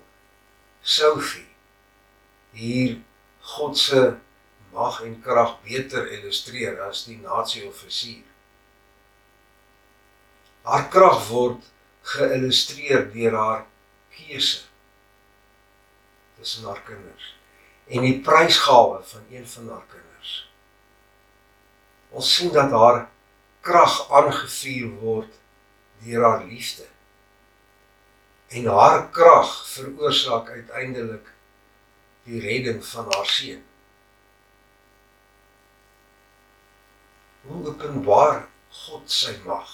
Sophie 0.81 1.47
hier 2.55 2.97
God 3.53 3.77
se 3.77 3.99
mag 4.71 5.01
en 5.03 5.17
krag 5.23 5.57
beter 5.65 6.07
illustreer 6.15 6.79
as 6.87 7.03
die 7.09 7.19
nasie-offisier. 7.19 8.23
Haar 10.63 10.87
krag 10.93 11.19
word 11.27 11.67
geïllustreer 12.13 13.09
deur 13.11 13.37
haar 13.37 13.61
keuse 14.15 14.63
tussen 16.39 16.65
haar 16.65 16.81
kinders 16.87 17.33
en 17.87 18.05
die 18.05 18.19
prysgawe 18.19 19.01
van 19.03 19.25
een 19.29 19.47
van 19.47 19.69
haar 19.69 19.85
kinders. 19.87 20.35
Ons 22.09 22.35
sien 22.35 22.51
dat 22.51 22.71
haar 22.71 23.09
krag 23.61 24.11
aangevuur 24.11 24.89
word 25.01 25.39
deur 26.03 26.23
haar 26.23 26.45
liefde. 26.45 26.87
En 28.47 28.65
haar 28.65 29.09
krag 29.09 29.51
veroorsaak 29.69 30.49
uiteindelik 30.49 31.33
die 32.23 32.41
redding 32.41 32.85
van 32.85 33.07
haar 33.13 33.25
seun. 33.25 33.63
Hoe 37.41 37.67
openbaar 37.67 38.43
God 38.69 39.11
sy 39.11 39.37
mag? 39.45 39.71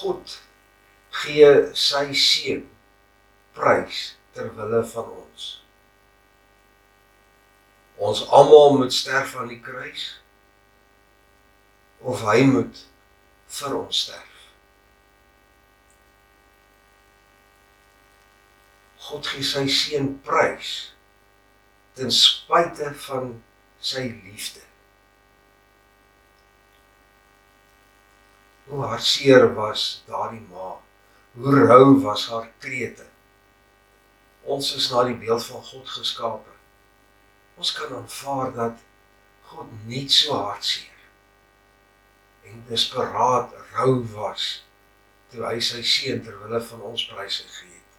God 0.00 0.40
gee 1.22 1.52
sy 1.76 2.06
seun 2.16 2.64
prys 3.52 4.16
ter 4.32 4.48
wille 4.56 4.82
van 4.94 5.10
ons. 5.10 5.48
Ons 8.02 8.24
almal 8.28 8.78
moet 8.78 8.94
sterf 8.94 9.36
aan 9.36 9.50
die 9.52 9.60
kruis 9.60 10.08
of 12.02 12.24
hy 12.26 12.40
moet 12.48 12.82
vir 13.60 13.76
ons 13.78 14.02
sterf. 14.06 14.32
God 19.02 19.28
gee 19.28 19.44
sy 19.46 19.66
seun 19.70 20.12
prys 20.24 20.72
ten 21.98 22.10
spyte 22.14 22.90
van 23.06 23.34
sy 23.82 24.06
liefde. 24.24 24.62
Hoe 28.70 28.86
hartseer 28.88 29.50
was 29.58 30.02
daardie 30.08 30.44
ma. 30.48 30.78
Hoe 31.36 31.64
rou 31.66 31.98
was 32.00 32.28
haar 32.32 32.48
krete. 32.62 33.11
Ons 34.44 34.74
is 34.74 34.90
na 34.90 35.04
die 35.04 35.18
beeld 35.18 35.44
van 35.44 35.62
God 35.62 35.88
geskape. 35.88 36.56
Ons 37.56 37.72
kan 37.72 37.94
aanvaar 37.94 38.52
dat 38.56 38.80
God 39.52 39.70
net 39.86 40.10
so 40.10 40.34
hartseer 40.34 40.90
en 42.42 42.64
desperaat 42.68 43.52
rou 43.72 44.02
was 44.12 44.64
toe 45.30 45.44
hy 45.46 45.58
sy 45.64 45.80
seun 45.86 46.20
ter 46.24 46.36
wille 46.42 46.60
van 46.68 46.82
ons 46.90 47.04
prys 47.08 47.38
gegee 47.40 47.76
het. 47.78 47.98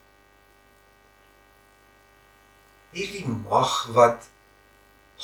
Hierdie 2.93 3.25
mag 3.29 3.73
wat 3.95 4.27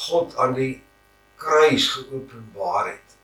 God 0.08 0.34
aan 0.42 0.56
die 0.58 0.72
kruis 1.40 1.90
geopenbaar 1.94 2.94
het, 2.94 3.18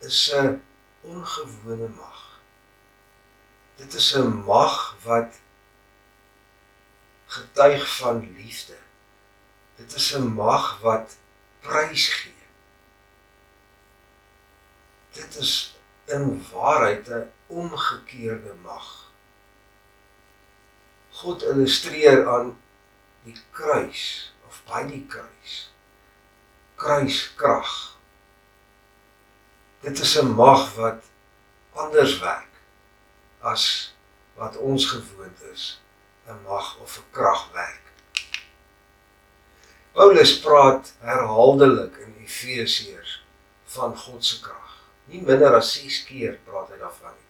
is 0.00 0.32
'n 0.34 0.62
ongewone 1.02 1.88
mag. 1.88 2.40
Dit 3.76 3.94
is 3.94 4.14
'n 4.16 4.42
mag 4.44 4.96
wat 5.04 5.40
getuig 7.26 7.96
van 7.96 8.34
liefde. 8.36 8.76
Dit 9.74 9.94
is 9.94 10.14
'n 10.14 10.26
mag 10.26 10.80
wat 10.80 11.16
prys 11.60 12.08
gee. 12.08 12.34
Dit 15.10 15.36
is 15.36 15.78
in 16.04 16.46
waarheid 16.52 17.08
'n 17.08 17.32
omgekeerde 17.46 18.54
mag. 18.62 19.10
God 21.10 21.42
illustreer 21.42 22.28
aan 22.28 22.58
die 23.22 23.42
kruis 23.50 24.34
of 24.46 24.62
by 24.64 24.86
die 24.86 25.06
kruis. 25.06 25.72
Kruiskrag. 26.74 27.96
Dit 29.80 29.98
is 29.98 30.18
'n 30.18 30.26
mag 30.26 30.74
wat 30.74 31.04
anders 31.72 32.18
werk 32.18 32.54
as 33.40 33.94
wat 34.34 34.56
ons 34.56 34.86
gewoond 34.86 35.42
is 35.52 35.80
'n 36.28 36.42
mag 36.42 36.76
of 36.82 36.98
'n 36.98 37.10
krag 37.10 37.52
werk. 37.52 37.84
Paulus 39.92 40.40
praat 40.40 40.92
herhaaldelik 41.00 41.96
in 41.96 42.16
Efesiërs 42.24 43.24
van 43.64 43.96
God 43.96 44.24
se 44.24 44.40
krag. 44.40 44.72
Nie 45.04 45.22
minder 45.22 45.54
as 45.54 45.72
6 45.72 46.04
keer 46.04 46.38
praat 46.44 46.68
hy 46.68 46.78
daarvan 46.78 47.14
nie. 47.14 47.28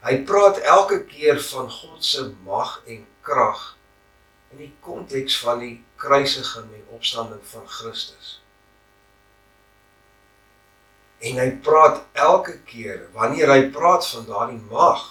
Hy 0.00 0.14
praat 0.24 0.58
elke 0.58 1.04
keer 1.04 1.40
van 1.40 1.70
God 1.70 2.04
se 2.04 2.26
mag 2.44 2.82
en 2.86 3.06
krag 3.20 3.76
in 4.50 4.58
die 4.64 4.74
konteks 4.80 5.38
van 5.44 5.58
die 5.62 5.84
kruisiging 5.96 6.72
en 6.74 6.94
opstanding 6.96 7.42
van 7.52 7.68
Christus. 7.68 8.40
En 11.20 11.36
hy 11.36 11.50
praat 11.64 12.02
elke 12.12 12.58
keer 12.64 13.06
wanneer 13.12 13.52
hy 13.52 13.68
praat 13.70 14.06
van 14.08 14.26
daardie 14.26 14.62
mag 14.70 15.04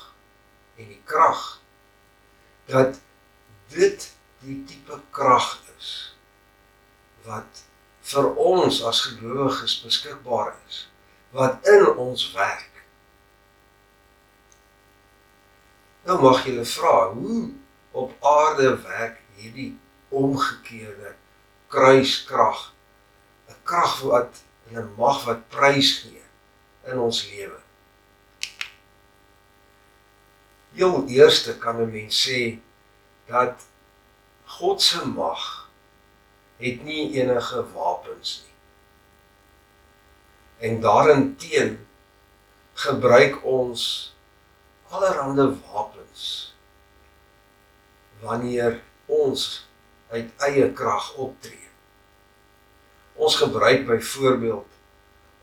en 0.75 0.87
die 0.89 1.01
krag 1.05 1.58
dat 2.69 2.99
dit 3.73 4.05
die 4.45 4.63
tipe 4.65 4.99
krag 5.15 5.57
is 5.77 5.89
wat 7.25 7.63
vir 8.11 8.29
ons 8.39 8.81
as 8.89 9.01
gelowiges 9.09 9.79
beskikbaar 9.83 10.55
is 10.67 10.85
wat 11.35 11.67
in 11.69 11.85
ons 11.93 12.23
werk. 12.33 12.83
Nou 16.07 16.17
mag 16.23 16.41
jy 16.47 16.63
vra 16.65 17.11
hoe 17.13 17.51
op 17.93 18.15
aarde 18.25 18.71
werk 18.81 19.19
hierdie 19.37 19.71
omgekeerde 20.09 21.13
kruiskrag. 21.69 22.73
'n 23.49 23.57
Krag 23.63 23.99
wat 24.01 24.41
'n 24.73 24.93
mag 24.97 25.25
wat 25.25 25.49
prys 25.49 25.91
gee 26.01 26.25
in 26.89 26.97
ons 26.97 27.29
lewe. 27.29 27.61
Heel 30.79 31.03
eerste 31.11 31.57
kan 31.57 31.75
'n 31.81 31.91
mens 31.91 32.15
sê 32.23 32.59
dat 33.27 33.67
God 34.45 34.81
se 34.81 35.07
mag 35.07 35.69
het 36.57 36.83
nie 36.83 37.11
enige 37.19 37.65
wapens 37.73 38.43
nie. 38.43 38.55
En 40.69 40.81
daarenteen 40.81 41.87
gebruik 42.73 43.43
ons 43.43 44.15
allerlei 44.89 45.59
wapens 45.71 46.55
wanneer 48.19 48.81
ons 49.05 49.67
uit 50.09 50.31
eie 50.37 50.73
krag 50.73 51.13
optree. 51.15 51.67
Ons 53.13 53.35
gebruik 53.35 53.85
byvoorbeeld 53.85 54.67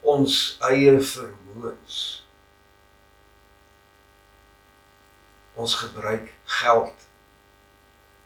ons 0.00 0.56
eie 0.60 1.00
vermoëns. 1.00 2.25
Ons 5.56 5.74
gebruik 5.80 6.32
geld. 6.44 7.06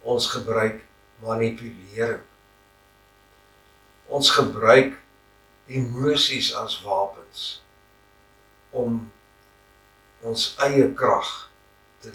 Ons 0.02 0.26
gebruik 0.34 0.82
manipulering. 1.22 2.24
Ons 4.10 4.30
gebruik 4.34 4.96
emosies 5.70 6.50
as 6.58 6.80
wapens 6.82 7.62
om 8.74 9.04
ons 10.26 10.46
eie 10.66 10.88
krag 10.98 11.28
te 12.02 12.10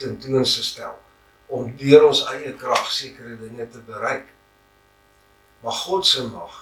tentoon 0.00 0.44
te 0.44 0.64
stel 0.64 0.98
om 1.50 1.70
deur 1.80 2.10
ons 2.10 2.22
eie 2.34 2.52
krag 2.60 2.90
sekere 2.92 3.38
dinge 3.40 3.66
te 3.72 3.80
bereik. 3.88 4.28
Maar 5.64 5.78
God 5.84 6.06
se 6.06 6.26
mag 6.28 6.58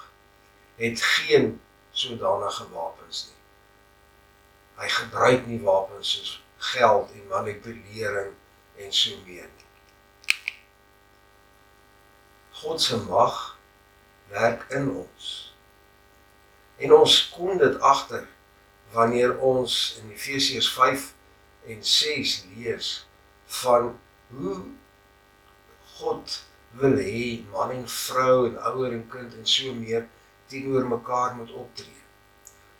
het 0.79 1.03
geen 1.03 1.57
sodanige 1.91 2.69
wapens 2.71 3.27
nie. 3.29 3.41
Hy 4.79 4.89
gebruik 4.95 5.47
nie 5.51 5.59
wapens 5.67 6.15
soos 6.15 6.37
geld 6.59 7.13
en 7.13 7.27
manipulering 7.29 8.33
en 8.77 8.93
so 8.93 9.17
meer. 9.27 9.49
God 12.51 12.83
se 12.83 12.97
mag 12.97 13.59
werk 14.29 14.65
in 14.69 14.91
ons. 14.91 15.55
En 16.77 16.93
ons 16.93 17.29
kom 17.29 17.59
dit 17.59 17.81
agter 17.81 18.27
wanneer 18.91 19.39
ons 19.39 20.01
in 20.03 20.11
Efesiërs 20.11 20.73
5 20.73 21.13
en 21.67 21.85
6 21.85 22.45
lees 22.55 23.07
van 23.61 23.93
hoe 24.29 24.57
God 25.99 26.43
wil 26.71 26.99
hê 26.99 27.45
man 27.51 27.71
en 27.75 27.87
vrou 27.89 28.47
en 28.49 28.59
ouer 28.73 28.93
en 28.93 29.07
kind 29.11 29.35
en 29.35 29.47
so 29.47 29.75
meer 29.75 30.09
teenoor 30.47 30.87
mekaar 30.87 31.35
moet 31.35 31.53
optree. 31.53 32.03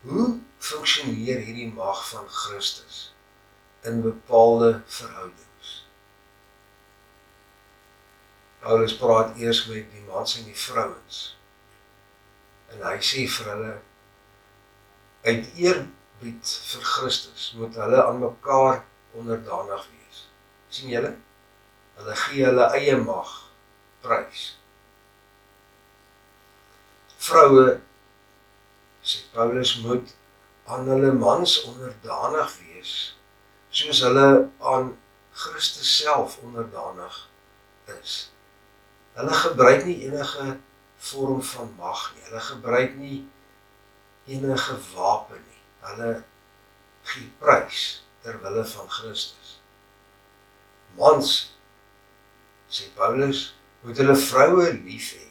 Hoe 0.03 0.39
funksioneer 0.59 1.43
hierdie 1.47 1.71
mag 1.73 2.03
van 2.11 2.27
Christus 2.29 3.09
in 3.87 4.03
bepaalde 4.03 4.83
verhoudings? 4.87 5.73
Paulus 8.59 8.97
praat 8.97 9.37
eers 9.39 9.67
met 9.67 9.87
die 9.93 10.05
mans 10.07 10.39
en 10.39 10.49
die 10.49 10.57
vrouens. 10.57 11.21
En 12.75 12.83
hy 12.85 12.97
sê 13.11 13.25
vir 13.39 13.53
hulle 13.53 13.75
uit 15.29 15.49
eerbied 15.57 16.55
vir 16.73 16.87
Christus 16.95 17.53
moet 17.59 17.79
hulle 17.81 18.05
aan 18.05 18.23
mekaar 18.23 18.85
onderdanig 19.19 19.89
wees. 19.93 20.25
sien 20.69 20.91
julle? 20.93 21.15
Hulle 21.99 22.17
gee 22.27 22.45
hulle 22.45 22.71
eie 22.77 22.97
mag 23.01 23.35
prys 24.05 24.59
vroue 27.29 27.81
sê 29.03 29.21
Paulus 29.35 29.73
moet 29.85 30.15
aan 30.73 30.89
hulle 30.93 31.13
mans 31.13 31.55
onderdanig 31.71 32.55
wees 32.63 32.93
soos 33.79 34.01
hulle 34.03 34.29
aan 34.59 34.97
Christus 35.39 35.91
self 35.97 36.39
onderdanig 36.43 37.19
is. 38.01 38.15
Hulle 39.15 39.35
gebruik 39.43 39.85
nie 39.87 39.99
enige 40.07 40.57
vorm 41.11 41.43
van 41.43 41.75
mag 41.79 42.01
nie. 42.15 42.25
Hulle 42.27 42.41
gebruik 42.41 42.97
nie 42.99 43.19
enige 44.27 44.79
wapen 44.95 45.43
nie. 45.45 45.63
Hulle 45.87 46.11
gee 47.03 47.31
prys 47.39 47.85
ter 48.23 48.41
wille 48.43 48.65
van 48.67 48.91
Christus. 48.91 49.53
Mans 50.99 51.35
sê 52.69 52.91
Paulus 52.99 53.53
moet 53.85 54.01
hulle 54.03 54.17
vroue 54.19 54.73
lief 54.73 55.13
hê 55.15 55.29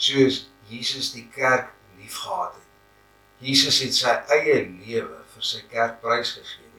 soos 0.00 0.42
Jesus 0.70 1.12
die 1.14 1.28
kerk 1.34 1.70
liefgehad 2.00 2.58
het. 2.58 2.66
Jesus 3.46 3.78
het 3.84 3.94
sy 3.96 4.16
eie 4.34 4.58
lewe 4.66 5.22
vir 5.36 5.46
sy 5.52 5.62
kerk 5.70 6.02
prysgegee? 6.02 6.69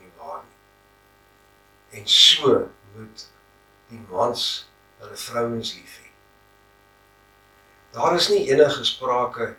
En 1.91 2.07
so 2.07 2.69
moet 2.95 3.27
die 3.91 3.99
mans 4.09 4.45
hulle 5.01 5.17
vrouens 5.17 5.73
lief 5.75 5.97
hê. 5.99 6.09
Daar 7.91 8.15
is 8.15 8.29
nie 8.31 8.45
enige 8.47 8.85
sprake 8.87 9.55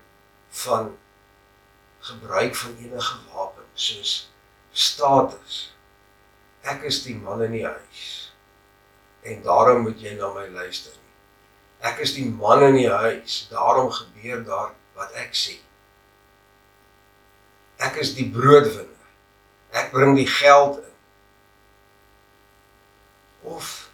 van 0.65 0.95
gebruik 2.01 2.57
van 2.57 2.77
enige 2.81 3.19
wapen 3.33 3.65
soos 3.75 4.33
status. 4.73 5.61
Ek 6.63 6.87
is 6.89 7.03
die 7.05 7.17
man 7.19 7.43
in 7.43 7.53
die 7.59 7.67
huis. 7.67 8.33
En 9.23 9.43
daarom 9.43 9.85
moet 9.87 10.01
jy 10.01 10.15
na 10.17 10.33
my 10.35 10.47
luister. 10.49 10.95
Ek 11.83 11.99
is 12.03 12.15
die 12.15 12.29
man 12.31 12.63
in 12.63 12.79
die 12.79 12.91
huis, 12.91 13.47
daarom 13.51 13.91
gebeur 13.91 14.45
daar 14.47 14.73
wat 14.99 15.13
ek 15.19 15.35
sê. 15.35 15.59
Ek 17.83 17.99
is 18.03 18.15
die 18.15 18.29
broodwinner. 18.31 19.11
Ek 19.75 19.91
bring 19.95 20.15
die 20.17 20.29
geld 20.31 20.79
in. 20.79 20.92
Of 23.43 23.91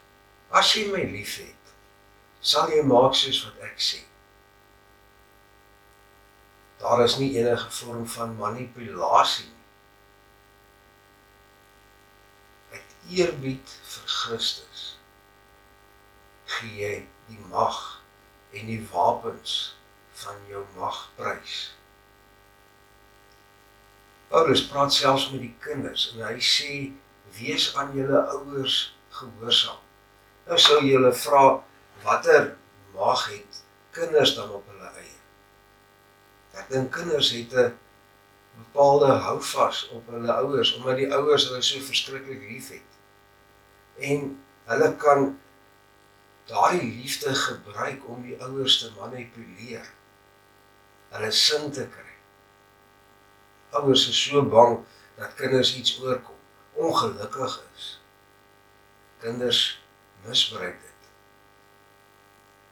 as 0.51 0.75
jy 0.77 0.89
my 0.93 1.05
liefhet, 1.09 1.73
sal 2.41 2.71
jy 2.73 2.83
maak 2.87 3.17
soos 3.17 3.41
wat 3.47 3.65
ek 3.69 3.81
sê. 3.83 4.03
Daar 6.79 7.03
is 7.05 7.17
nie 7.19 7.33
enige 7.41 7.71
vorm 7.71 8.07
van 8.07 8.37
manipulasie 8.39 9.49
nie. 9.49 9.65
Uit 12.77 12.95
eerbied 13.19 13.73
vir 13.95 14.13
Christus 14.21 14.85
gee 16.59 16.77
jy 16.79 16.95
die 17.29 17.41
mag 17.51 17.81
en 18.57 18.71
die 18.71 18.81
wapens 18.93 19.57
van 20.23 20.39
jou 20.51 20.63
mag 20.77 21.03
prys. 21.19 21.59
Paulus 24.29 24.65
praat 24.69 24.93
selfs 24.93 25.31
met 25.33 25.43
die 25.45 25.55
kinders 25.65 26.11
en 26.15 26.25
hy 26.27 26.39
sê 26.45 26.73
wees 27.39 27.71
aan 27.77 27.95
julle 27.97 28.23
ouers 28.37 28.79
gehoorsaam. 29.11 29.81
Nou 30.49 30.59
sou 30.59 30.79
jy 30.85 30.95
hulle 30.97 31.13
vra 31.13 31.43
watter 32.05 32.55
mag 32.95 33.27
het 33.31 33.63
kinders 33.97 34.35
dan 34.37 34.51
op 34.51 34.67
hulle 34.71 34.91
eie? 35.01 35.19
Ek 36.59 36.71
dink 36.73 36.93
kinders 36.95 37.33
het 37.37 37.53
'n 37.53 37.77
bepaalde 38.59 39.13
houvas 39.27 39.89
op 39.89 40.07
hulle 40.11 40.33
ouers 40.33 40.75
omdat 40.77 40.97
die 40.97 41.13
ouers 41.15 41.49
hulle 41.49 41.63
so 41.63 41.81
verskriklik 41.81 42.41
liefhet. 42.49 42.89
En 43.99 44.45
hulle 44.65 44.97
kan 44.97 45.39
daardie 46.49 46.95
liefde 47.03 47.35
gebruik 47.35 48.09
om 48.09 48.23
die 48.23 48.43
ouers 48.43 48.79
te 48.79 48.91
manipuleer. 49.01 49.87
Hulle 51.09 51.31
sin 51.31 51.71
te 51.73 51.87
kry. 51.89 52.15
Ouers 53.71 54.09
is 54.09 54.23
so 54.23 54.43
bang 54.43 54.79
dat 55.17 55.35
kinders 55.35 55.77
iets 55.77 56.01
oorkom, 56.01 56.37
ongelukkig 56.73 57.63
is. 57.75 57.98
Kinders 59.19 59.81
misbruik 60.25 60.81
dit. 60.83 61.11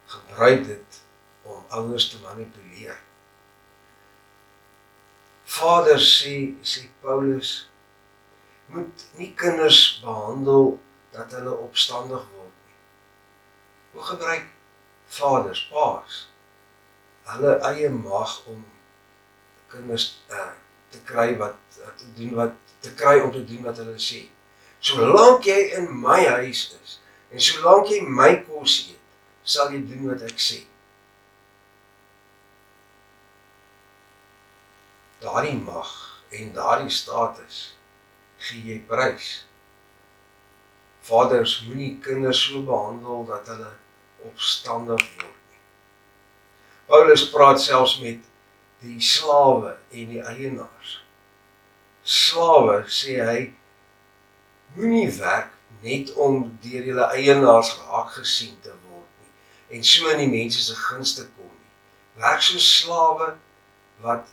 Gebruik 0.06 0.66
dit 0.66 1.00
om 1.42 1.64
ouers 1.68 2.08
te 2.10 2.20
manipuleer. 2.22 2.98
Vader 5.44 5.98
sê 6.02 6.36
sê 6.62 6.88
Paulus 7.00 7.70
moet 8.66 9.04
nie 9.14 9.30
kinders 9.34 10.00
behandel 10.02 10.74
dat 11.14 11.32
hulle 11.38 11.54
opstandig 11.54 12.24
word 12.34 12.54
Hoe 13.94 14.02
gebruik 14.02 14.48
vaders, 15.06 15.62
paas 15.70 16.26
hulle 17.26 17.52
eie 17.70 17.90
mag 17.90 18.32
om 18.46 18.60
kinders 19.70 20.06
uh, 20.30 20.52
te 20.94 21.00
kry 21.08 21.32
wat 21.40 21.78
uh, 21.80 21.90
te 21.98 22.10
doen 22.18 22.34
wat 22.38 22.74
te 22.84 22.92
kry 22.94 23.18
om 23.22 23.32
te 23.34 23.42
doen 23.44 23.64
wat 23.66 23.80
hulle 23.82 23.96
sê. 24.02 24.20
Solank 24.80 25.46
jy 25.48 25.58
in 25.78 25.88
my 26.00 26.20
huis 26.24 26.68
is 26.76 26.98
en 27.32 27.42
solank 27.42 27.90
jy 27.90 28.02
my 28.04 28.32
kos 28.46 28.78
eet, 28.90 29.00
sal 29.44 29.72
jy 29.74 29.80
doen 29.88 30.10
wat 30.10 30.24
ek 30.26 30.38
sê. 30.40 30.60
Daardie 35.22 35.56
mag 35.58 35.90
en 36.36 36.52
daardie 36.54 36.92
status 36.92 37.72
gee 38.46 38.62
jy 38.68 38.78
prys. 38.88 39.32
Vaders 41.06 41.60
moenie 41.66 41.96
kinders 42.02 42.42
so 42.44 42.62
behandel 42.66 43.24
dat 43.28 43.48
hulle 43.50 43.72
opstandig 44.26 45.02
word 45.16 45.42
nie. 45.50 45.60
Paulus 46.90 47.28
praat 47.32 47.62
selfs 47.62 47.98
met 48.02 48.22
die 48.84 49.00
slawe 49.02 49.76
en 49.90 50.10
die 50.12 50.22
eienaars. 50.22 50.98
Slawe 52.06 52.82
sê 52.90 53.18
hy 53.22 53.38
moenie 54.76 55.10
werk 55.18 55.52
net 55.80 56.12
om 56.14 56.58
deur 56.60 56.84
julle 56.84 57.06
eienaars 57.16 57.70
gehak 57.78 58.12
gesien 58.18 58.56
te 58.60 58.72
word 58.88 59.08
nie 59.22 59.78
en 59.78 59.84
so 59.84 60.08
in 60.12 60.22
die 60.24 60.30
mense 60.32 60.62
se 60.62 60.76
gunste 60.76 61.24
kom 61.36 61.50
nie. 61.50 62.22
Werk 62.22 62.44
so 62.44 62.60
slawe 62.60 63.34
wat 64.04 64.28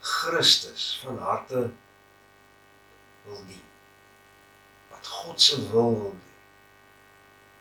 Christus 0.00 1.00
van 1.02 1.18
harte 1.18 1.70
wil 3.24 3.42
dien. 3.48 3.64
Wat 4.92 5.06
God 5.06 5.40
se 5.42 5.60
wil 5.70 5.94
wil 5.96 6.10
doen. 6.10 6.26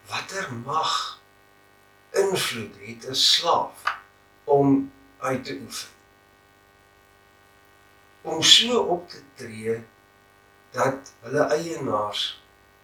Watter 0.08 0.54
mag 0.63 1.19
invloed 2.15 2.76
het 2.84 3.08
'n 3.10 3.15
slaaf 3.15 3.84
om 4.43 4.91
uit 5.17 5.43
te 5.45 5.60
oefen? 5.63 5.89
Om 8.21 8.43
so 8.43 8.80
op 8.80 9.10
te 9.10 9.21
tree 9.36 9.84
dat 10.78 11.13
hulle 11.26 11.44
eienaars 11.58 12.24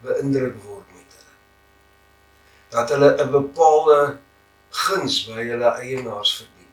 beïndruk 0.03 0.58
word 0.65 0.88
met 0.95 1.17
hulle. 1.17 1.36
Dat 2.73 2.89
hulle 2.89 3.10
'n 3.21 3.32
bepaalde 3.32 3.97
guns 4.69 5.25
by 5.29 5.45
hulle 5.51 5.71
eienaars 5.84 6.36
verdien. 6.39 6.71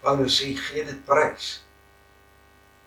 Paulus 0.00 0.40
sê 0.40 0.54
gee 0.56 0.84
dit 0.84 1.04
prys. 1.04 1.62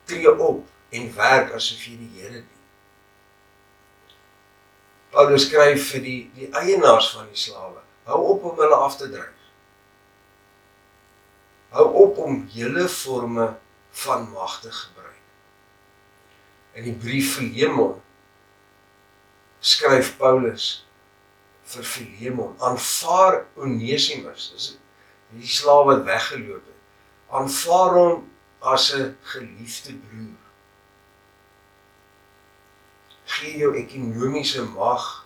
Tree 0.03 0.39
op 0.49 0.67
en 0.89 1.15
werk 1.15 1.53
asof 1.55 1.85
jy 1.87 1.97
die 1.97 2.11
Here 2.19 2.41
dien. 2.41 2.61
Paulus 5.13 5.47
skryf 5.47 5.91
vir 5.91 6.01
die 6.01 6.21
die 6.35 6.49
eienaars 6.51 7.13
van 7.15 7.29
die 7.31 7.39
slawe. 7.39 7.79
Hou 8.03 8.19
op 8.35 8.43
om 8.51 8.59
hulle 8.59 8.75
af 8.75 8.97
te 8.97 9.09
dryf. 9.09 9.41
Hou 11.69 11.87
op 12.03 12.17
om 12.17 12.47
hele 12.53 12.89
forme 12.89 13.53
van 13.93 14.29
mag 14.31 14.59
te 14.61 14.71
gebruik. 14.71 15.21
In 16.73 16.87
die 16.89 16.95
brief 16.97 17.35
vir 17.35 17.45
Filemon 17.45 17.99
skryf 19.63 20.15
Paulus 20.17 20.85
vir 21.69 21.85
Filemon: 21.87 22.55
"Aanvaar 22.59 23.45
Onesimus, 23.55 24.49
dis 24.53 24.71
die 25.33 25.47
slaaf 25.47 25.85
wat 25.85 26.03
weggeloop 26.05 26.65
het. 26.65 26.81
Aanvaar 27.33 27.93
hom 27.97 28.25
as 28.59 28.93
'n 28.93 29.17
geliefde 29.21 29.93
broer. 29.93 30.41
Gee 33.25 33.57
jou 33.57 33.75
ekonomiese 33.75 34.63
mag 34.63 35.25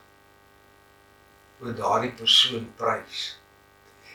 oor 1.61 1.73
daardie 1.75 2.11
persoon 2.11 2.73
prys. 2.75 3.39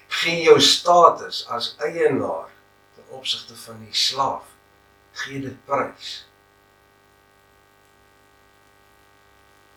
Gee 0.09 0.43
jou 0.43 0.61
status 0.61 1.47
as 1.49 1.75
eienaar 1.79 2.52
opsigte 3.13 3.57
van 3.57 3.85
die 3.85 3.95
slaaf. 3.95 4.45
Gee 5.13 5.41
dit 5.41 5.65
prys." 5.65 6.13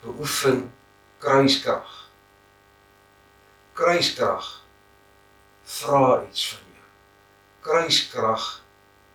beoefen 0.06 0.74
kruiskrag. 1.17 2.10
Kruiskrag 3.74 4.63
vra 5.63 6.24
iets 6.30 6.50
van 6.50 6.62
jou. 6.74 6.86
Kruiskrag 7.60 8.62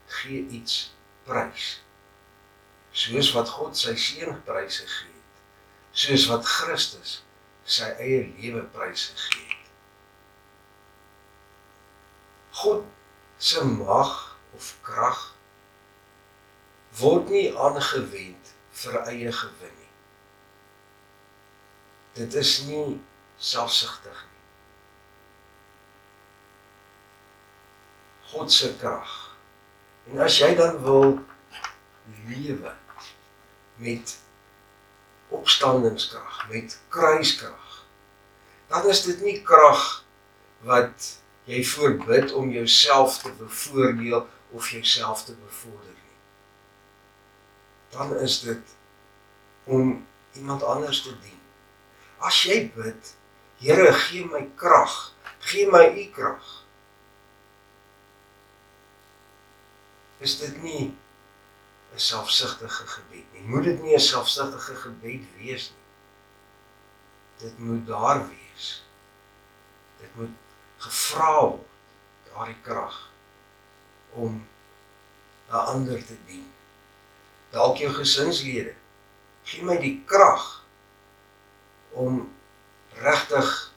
gee 0.06 0.46
iets 0.46 0.94
prys. 1.22 1.82
Soos 2.90 3.32
wat 3.32 3.48
God 3.48 3.78
sy 3.78 3.94
seun 3.94 4.42
pryse 4.44 4.82
gegee 4.82 5.14
het. 5.14 5.42
Soos 6.04 6.26
wat 6.32 6.46
Christus 6.46 7.20
sy 7.64 7.92
eie 8.02 8.24
lewe 8.40 8.64
pryse 8.74 9.14
gegee 9.14 9.46
het. 9.54 9.70
God 12.62 12.82
se 13.40 13.64
mag 13.64 14.14
of 14.56 14.70
krag 14.86 15.26
word 17.00 17.32
nie 17.32 17.48
aangewend 17.56 18.54
vir 18.82 19.02
eie 19.08 19.32
gewin 19.32 19.80
Dit 22.12 22.34
is 22.34 22.64
nie 22.66 23.00
selfsugtig 23.38 24.24
nie. 24.26 24.42
God 28.32 28.52
se 28.52 28.74
krag. 28.78 29.12
En 30.10 30.18
as 30.26 30.38
jy 30.42 30.50
dan 30.58 30.80
wil 30.82 31.20
lewe 32.26 32.74
met 33.80 34.16
opstandingskrag, 35.30 36.42
met 36.50 36.76
kruiskrag, 36.90 37.84
dan 38.68 38.90
is 38.90 39.04
dit 39.06 39.22
nie 39.22 39.38
krag 39.46 39.86
wat 40.66 41.12
jy 41.50 41.62
voorbid 41.66 42.32
om 42.32 42.50
jouself 42.54 43.18
te 43.22 43.32
bevoordeel 43.38 44.28
of 44.54 44.70
jouself 44.70 45.24
te 45.26 45.34
bevorder 45.34 45.94
nie. 45.94 46.18
Dan 47.94 48.16
is 48.16 48.40
dit 48.46 48.76
om 49.64 50.06
iemand 50.38 50.62
anders 50.62 51.02
te 51.02 51.14
dien. 51.22 51.40
As 52.18 52.42
jy 52.46 52.62
bid, 52.74 53.14
Here, 53.60 53.92
gee 53.92 54.24
my 54.24 54.46
krag, 54.56 54.92
gee 55.44 55.66
my 55.68 55.84
u 55.92 56.04
krag. 56.16 56.46
Is 60.24 60.38
dit 60.40 60.62
nie 60.62 60.96
'n 61.92 61.98
selfsugtige 61.98 62.86
gebed 62.86 63.26
nie? 63.32 63.42
Moet 63.42 63.64
dit 63.64 63.82
nie 63.82 63.94
'n 63.94 64.00
selfsugtige 64.00 64.74
gebed 64.74 65.24
wees 65.36 65.72
nie? 65.76 65.86
Dit 67.44 67.58
moet 67.58 67.86
daar 67.86 68.28
wees. 68.28 68.84
Dit 70.00 70.16
moet 70.16 70.36
gevra 70.80 71.32
word 71.40 71.66
daardie 72.30 72.60
krag 72.64 72.96
om 74.16 74.46
'n 75.50 75.64
ander 75.72 76.06
te 76.06 76.16
dien. 76.26 76.46
Dalk 77.50 77.76
jou 77.76 77.92
gesinslede. 77.92 78.74
Gee 79.42 79.64
my 79.64 79.76
die 79.76 80.02
krag 80.06 80.64
om 81.90 82.32
regtig 83.02 83.72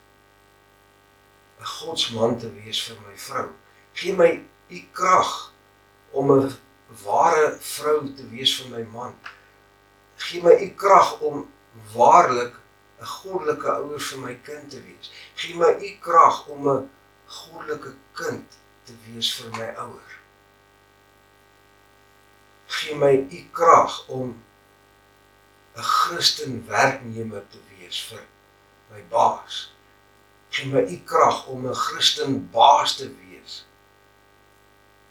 'n 1.59 1.65
godsman 1.65 2.39
te 2.39 2.51
wees 2.53 2.83
vir 2.87 2.97
my 3.01 3.17
vrou. 3.17 3.49
Gee 3.93 4.13
my 4.13 4.43
u 4.69 4.79
krag 4.91 5.51
om 6.11 6.31
'n 6.31 6.55
ware 7.03 7.57
vrou 7.59 8.13
te 8.15 8.29
wees 8.29 8.55
vir 8.61 8.69
my 8.69 8.83
man. 8.83 9.15
Gee 10.15 10.43
my 10.43 10.53
u 10.53 10.69
krag 10.75 11.19
om 11.19 11.49
waarlik 11.93 12.62
'n 13.03 13.09
goddelike 13.11 13.69
ouer 13.69 13.99
vir 13.99 14.19
my 14.23 14.33
kind 14.47 14.69
te 14.71 14.79
wees. 14.81 15.11
Gee 15.35 15.55
my 15.59 15.71
u 15.75 15.91
krag 16.05 16.47
om 16.53 16.67
'n 16.71 16.89
goddelike 17.37 17.95
kind 18.19 18.57
te 18.87 18.93
wees 19.05 19.31
vir 19.39 19.49
my 19.57 19.69
ouer. 19.85 20.13
Gee 22.75 22.95
my 22.95 23.13
u 23.39 23.41
krag 23.51 23.97
om 24.07 24.29
'n 25.75 25.83
Christen 25.83 26.63
werknemer 26.67 27.43
te 27.49 27.59
wees 27.73 27.99
vir 28.09 28.23
my 28.91 29.03
baas. 29.09 29.73
Gee 30.49 30.71
my 30.71 30.85
u 30.95 30.97
krag 31.11 31.45
om 31.47 31.67
'n 31.67 31.75
Christen 31.75 32.49
baas 32.55 32.95
te 32.95 33.09
wees 33.11 33.65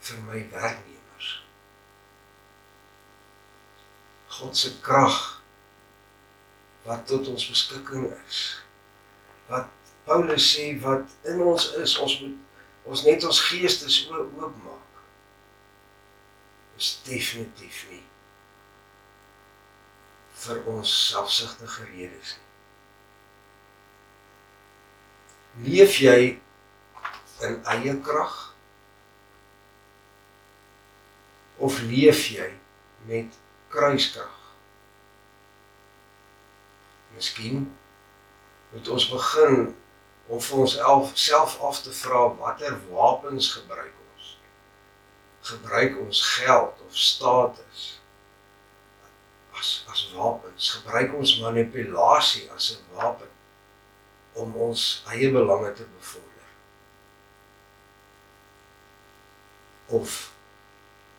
vir 0.01 0.19
my 0.31 0.41
werknemers. 0.57 1.45
God 4.29 4.57
se 4.57 4.81
krag 4.81 5.42
wat 6.87 7.07
tot 7.07 7.29
ons 7.29 7.49
beskikking 7.49 8.09
is. 8.27 8.41
Wat 9.51 9.69
Paulus 10.05 10.49
sê 10.55 10.73
wat 10.83 11.07
in 11.31 11.43
ons 11.47 11.69
is, 11.79 11.99
ons 12.03 12.21
moet 12.23 12.39
ons 12.91 13.05
net 13.07 13.25
ons 13.25 13.43
geestes 13.49 14.01
oopmaak. 14.11 15.03
Is 16.79 16.97
definitief 17.07 17.85
nie 17.91 18.03
vir 20.43 20.65
ons 20.67 20.91
selfsugtige 21.13 21.85
redes 21.93 22.33
nie. 22.39 22.49
Leef 25.69 26.01
jy 26.01 26.19
in 27.47 27.59
eie 27.77 27.95
krag? 28.03 28.37
Of 31.63 31.79
leef 31.87 32.25
jy 32.33 32.49
met 33.07 33.37
kruiskrag? 33.71 34.42
Miskien 37.15 37.65
moet 38.73 38.89
ons 38.89 39.09
begin 39.09 39.75
om 40.27 40.41
vir 40.41 40.59
ons 40.59 40.79
self 41.15 41.59
af 41.61 41.83
te 41.83 41.93
vra 42.03 42.29
watter 42.41 42.79
wapens 42.91 43.53
gebruik 43.53 43.95
ons? 44.15 44.37
Gebruik 45.53 45.99
ons 45.99 46.23
geld 46.37 46.87
of 46.87 46.97
status? 46.97 48.03
as 49.63 49.85
as 49.91 50.11
wapens. 50.17 50.71
Gebruik 50.71 51.15
ons 51.15 51.39
manipulasie 51.41 52.51
as 52.57 52.77
'n 52.77 52.97
wapen 52.97 53.31
om 54.33 54.55
ons 54.57 55.05
eie 55.13 55.31
belange 55.31 55.73
te 55.73 55.87
bevorder. 55.99 56.49
Of 59.87 60.33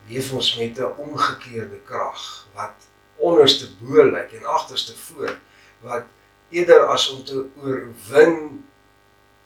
leef 0.07 0.33
ons 0.33 0.55
met 0.57 0.79
'n 0.79 0.95
omgekeerde 0.97 1.79
krag 1.89 2.47
wat 2.53 2.75
onderste 3.15 3.67
bo 3.79 4.03
lyk 4.03 4.31
en 4.31 4.45
agterste 4.45 4.95
voor 4.95 5.39
wat 5.83 6.03
eerder 6.49 6.85
as 6.85 7.09
om 7.09 7.23
te 7.23 7.45
oorwin 7.59 8.65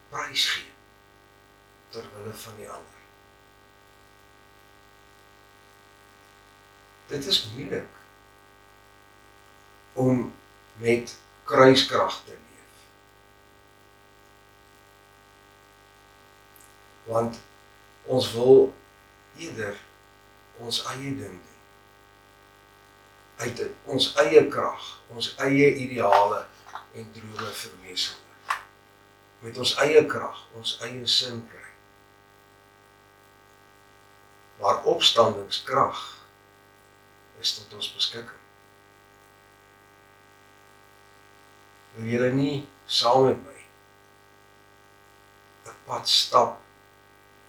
prys 0.10 0.46
gee 0.50 0.72
ter 1.90 2.06
wille 2.14 2.34
van 2.34 2.56
die 2.58 2.70
ander. 2.70 3.04
Dit 7.08 7.26
is 7.26 7.40
moeilik 7.56 7.88
om 9.94 10.34
met 10.78 11.16
kruiskrag 11.44 12.22
te 12.26 12.32
leef. 12.32 12.76
Want 17.04 17.40
ons 18.04 18.32
wil 18.34 18.74
eerder 19.38 19.80
ons 20.58 20.84
eie 20.94 21.16
ding. 21.16 21.40
Uit 23.38 23.60
ons 23.86 24.08
eie 24.24 24.42
krag, 24.50 24.86
ons 25.14 25.28
eie 25.46 25.68
ideale 25.78 26.40
en 26.98 27.10
drome 27.14 27.52
verwesenlik. 27.60 28.56
Met 29.46 29.58
ons 29.62 29.74
eie 29.84 30.02
krag, 30.10 30.40
ons 30.58 30.72
eie 30.88 31.06
sin 31.06 31.44
kry. 31.52 31.66
Maar 34.58 34.82
opstandingskrag 34.90 36.00
is 37.42 37.54
tot 37.60 37.76
ons 37.78 37.92
beskikking. 37.94 38.42
Wil 41.98 42.10
julle 42.16 42.32
nie 42.34 42.56
saam 42.86 43.28
met 43.28 43.44
my 43.46 43.60
'n 45.70 45.78
pad 45.86 46.10
stap, 46.10 46.58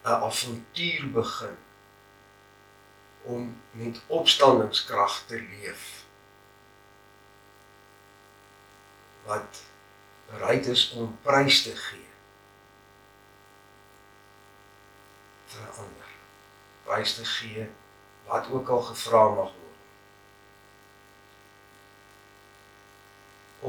'n 0.05 0.21
avontuur 0.29 1.09
begin 1.17 1.57
om 3.29 3.53
met 3.77 4.01
opstandingskrag 4.07 5.23
te 5.29 5.41
leef? 5.41 5.99
wat 9.29 9.63
bereid 10.31 10.67
is 10.67 10.91
om 10.97 11.19
prys 11.23 11.63
te 11.63 11.75
gee 11.77 12.07
vir 15.53 15.63
'n 15.63 15.75
ander. 15.83 16.13
Prys 16.85 17.15
te 17.15 17.25
gee 17.25 17.67
wat 18.29 18.49
ook 18.51 18.69
al 18.69 18.83
gevra 18.83 19.25
mag 19.29 19.53
word. 19.61 19.81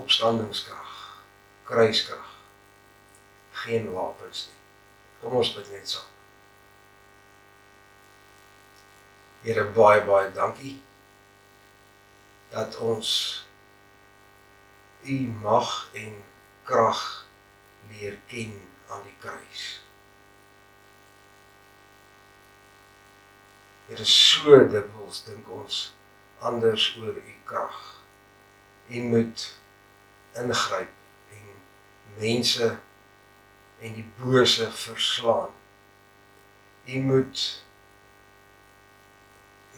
Opstandingskrag, 0.04 0.94
kruiskrag. 1.64 2.30
Geen 3.52 3.92
wapens 3.92 4.48
nie. 4.48 4.62
Kom 5.22 5.36
ons 5.42 5.54
bid 5.56 5.72
net 5.72 5.90
saam. 5.90 6.09
Here 9.44 9.64
baie 9.76 10.02
baie 10.04 10.32
dankie 10.36 10.82
dat 12.52 12.76
ons 12.84 13.12
u 15.08 15.18
mag 15.42 15.90
en 15.94 16.18
krag 16.64 17.04
leer 17.90 18.18
ken 18.28 18.58
aan 18.90 19.04
die 19.04 19.16
kruis. 19.20 19.68
Dit 23.88 24.00
is 24.00 24.16
so 24.32 24.60
dikwels 24.68 25.24
dink 25.30 25.48
ons 25.50 25.80
anders 26.46 26.90
oor 27.00 27.16
u 27.16 27.38
krag. 27.48 27.80
U 28.90 29.06
moet 29.14 29.46
ingryp 30.44 30.92
en 31.38 31.48
mense 32.20 32.70
en 33.80 33.96
die 33.96 34.06
bose 34.20 34.68
verslaan. 34.84 35.56
U 36.86 37.02
moet 37.08 37.48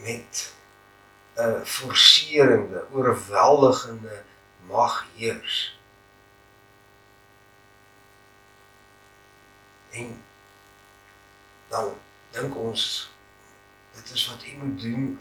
met 0.02 0.54
'n 1.34 1.64
forcerende, 1.64 2.86
oorweldigende 2.90 4.22
mag 4.66 5.06
heers. 5.14 5.78
En 9.90 10.24
dan 11.68 11.94
dink 12.30 12.56
ons 12.56 13.10
dit 13.92 14.10
is 14.10 14.28
wat 14.28 14.44
u 14.44 14.56
moet 14.56 14.80
doen 14.80 15.20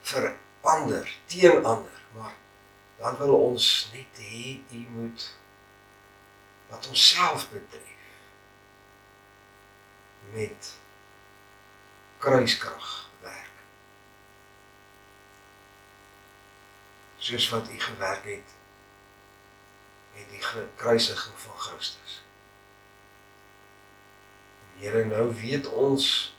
vir 0.00 0.36
ander, 0.60 1.16
teen 1.26 1.64
ander, 1.64 2.02
maar 2.12 2.34
dan 2.98 3.16
wil 3.16 3.34
ons 3.34 3.90
net 3.92 4.20
hê 4.20 4.60
u 4.72 4.86
moet 4.90 5.36
wat 6.68 6.88
onsself 6.88 7.50
betref 7.50 7.88
met 10.32 10.74
kruiskrag 12.18 13.08
werk. 13.20 13.56
Soos 17.20 17.48
wat 17.52 17.68
u 17.68 17.80
gewerk 17.80 18.24
het 18.24 18.56
met 20.14 20.30
die 20.30 20.42
kruisiging 20.76 21.36
van 21.36 21.56
Christus. 21.56 22.22
Here 24.80 25.04
nou 25.04 25.34
weet 25.34 25.66
ons 25.68 26.34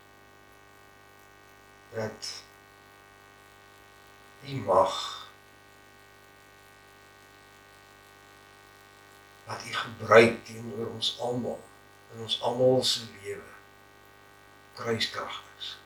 dat 1.94 2.44
U 4.42 4.56
mag 4.56 4.96
wat 9.46 9.66
U 9.70 9.74
gebruik 9.74 10.46
teenoor 10.46 10.88
ons 10.88 11.14
almal 11.20 11.62
in 12.14 12.26
ons 12.26 12.42
almal 12.42 12.84
se 12.84 13.06
lewe 13.22 13.54
kruiskrag 14.74 15.42
is. 15.58 15.78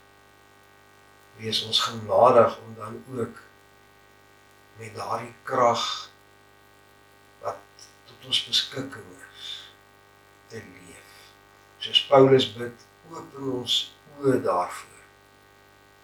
Wees 1.36 1.64
ons 1.66 1.82
genadig 1.90 2.60
om 2.60 2.76
dan 2.80 3.04
ook 3.18 3.45
met 4.80 4.96
daardie 4.96 5.34
krag 5.48 5.86
ons 8.26 8.46
beskikking 8.48 9.06
is 9.38 9.50
te 10.48 10.58
leef. 10.58 11.18
Soos 11.78 12.06
Paulus 12.10 12.48
bid, 12.58 12.86
open 13.12 13.52
ons 13.62 13.76
oë 14.22 14.40
daarvoor 14.46 15.04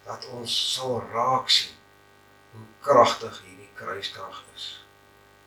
dat 0.06 0.26
ons 0.36 0.54
sal 0.74 1.00
raak 1.14 1.50
sien 1.50 1.74
hoe 2.52 2.66
kragtig 2.84 3.40
hierdie 3.46 3.70
kruiskrag 3.78 4.42
is. 4.54 4.68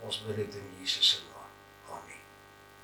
Ons 0.04 0.22
bid 0.26 0.42
dit 0.44 0.60
in 0.60 0.68
Jesus 0.82 1.16
se 1.16 1.24
naam. 1.24 1.35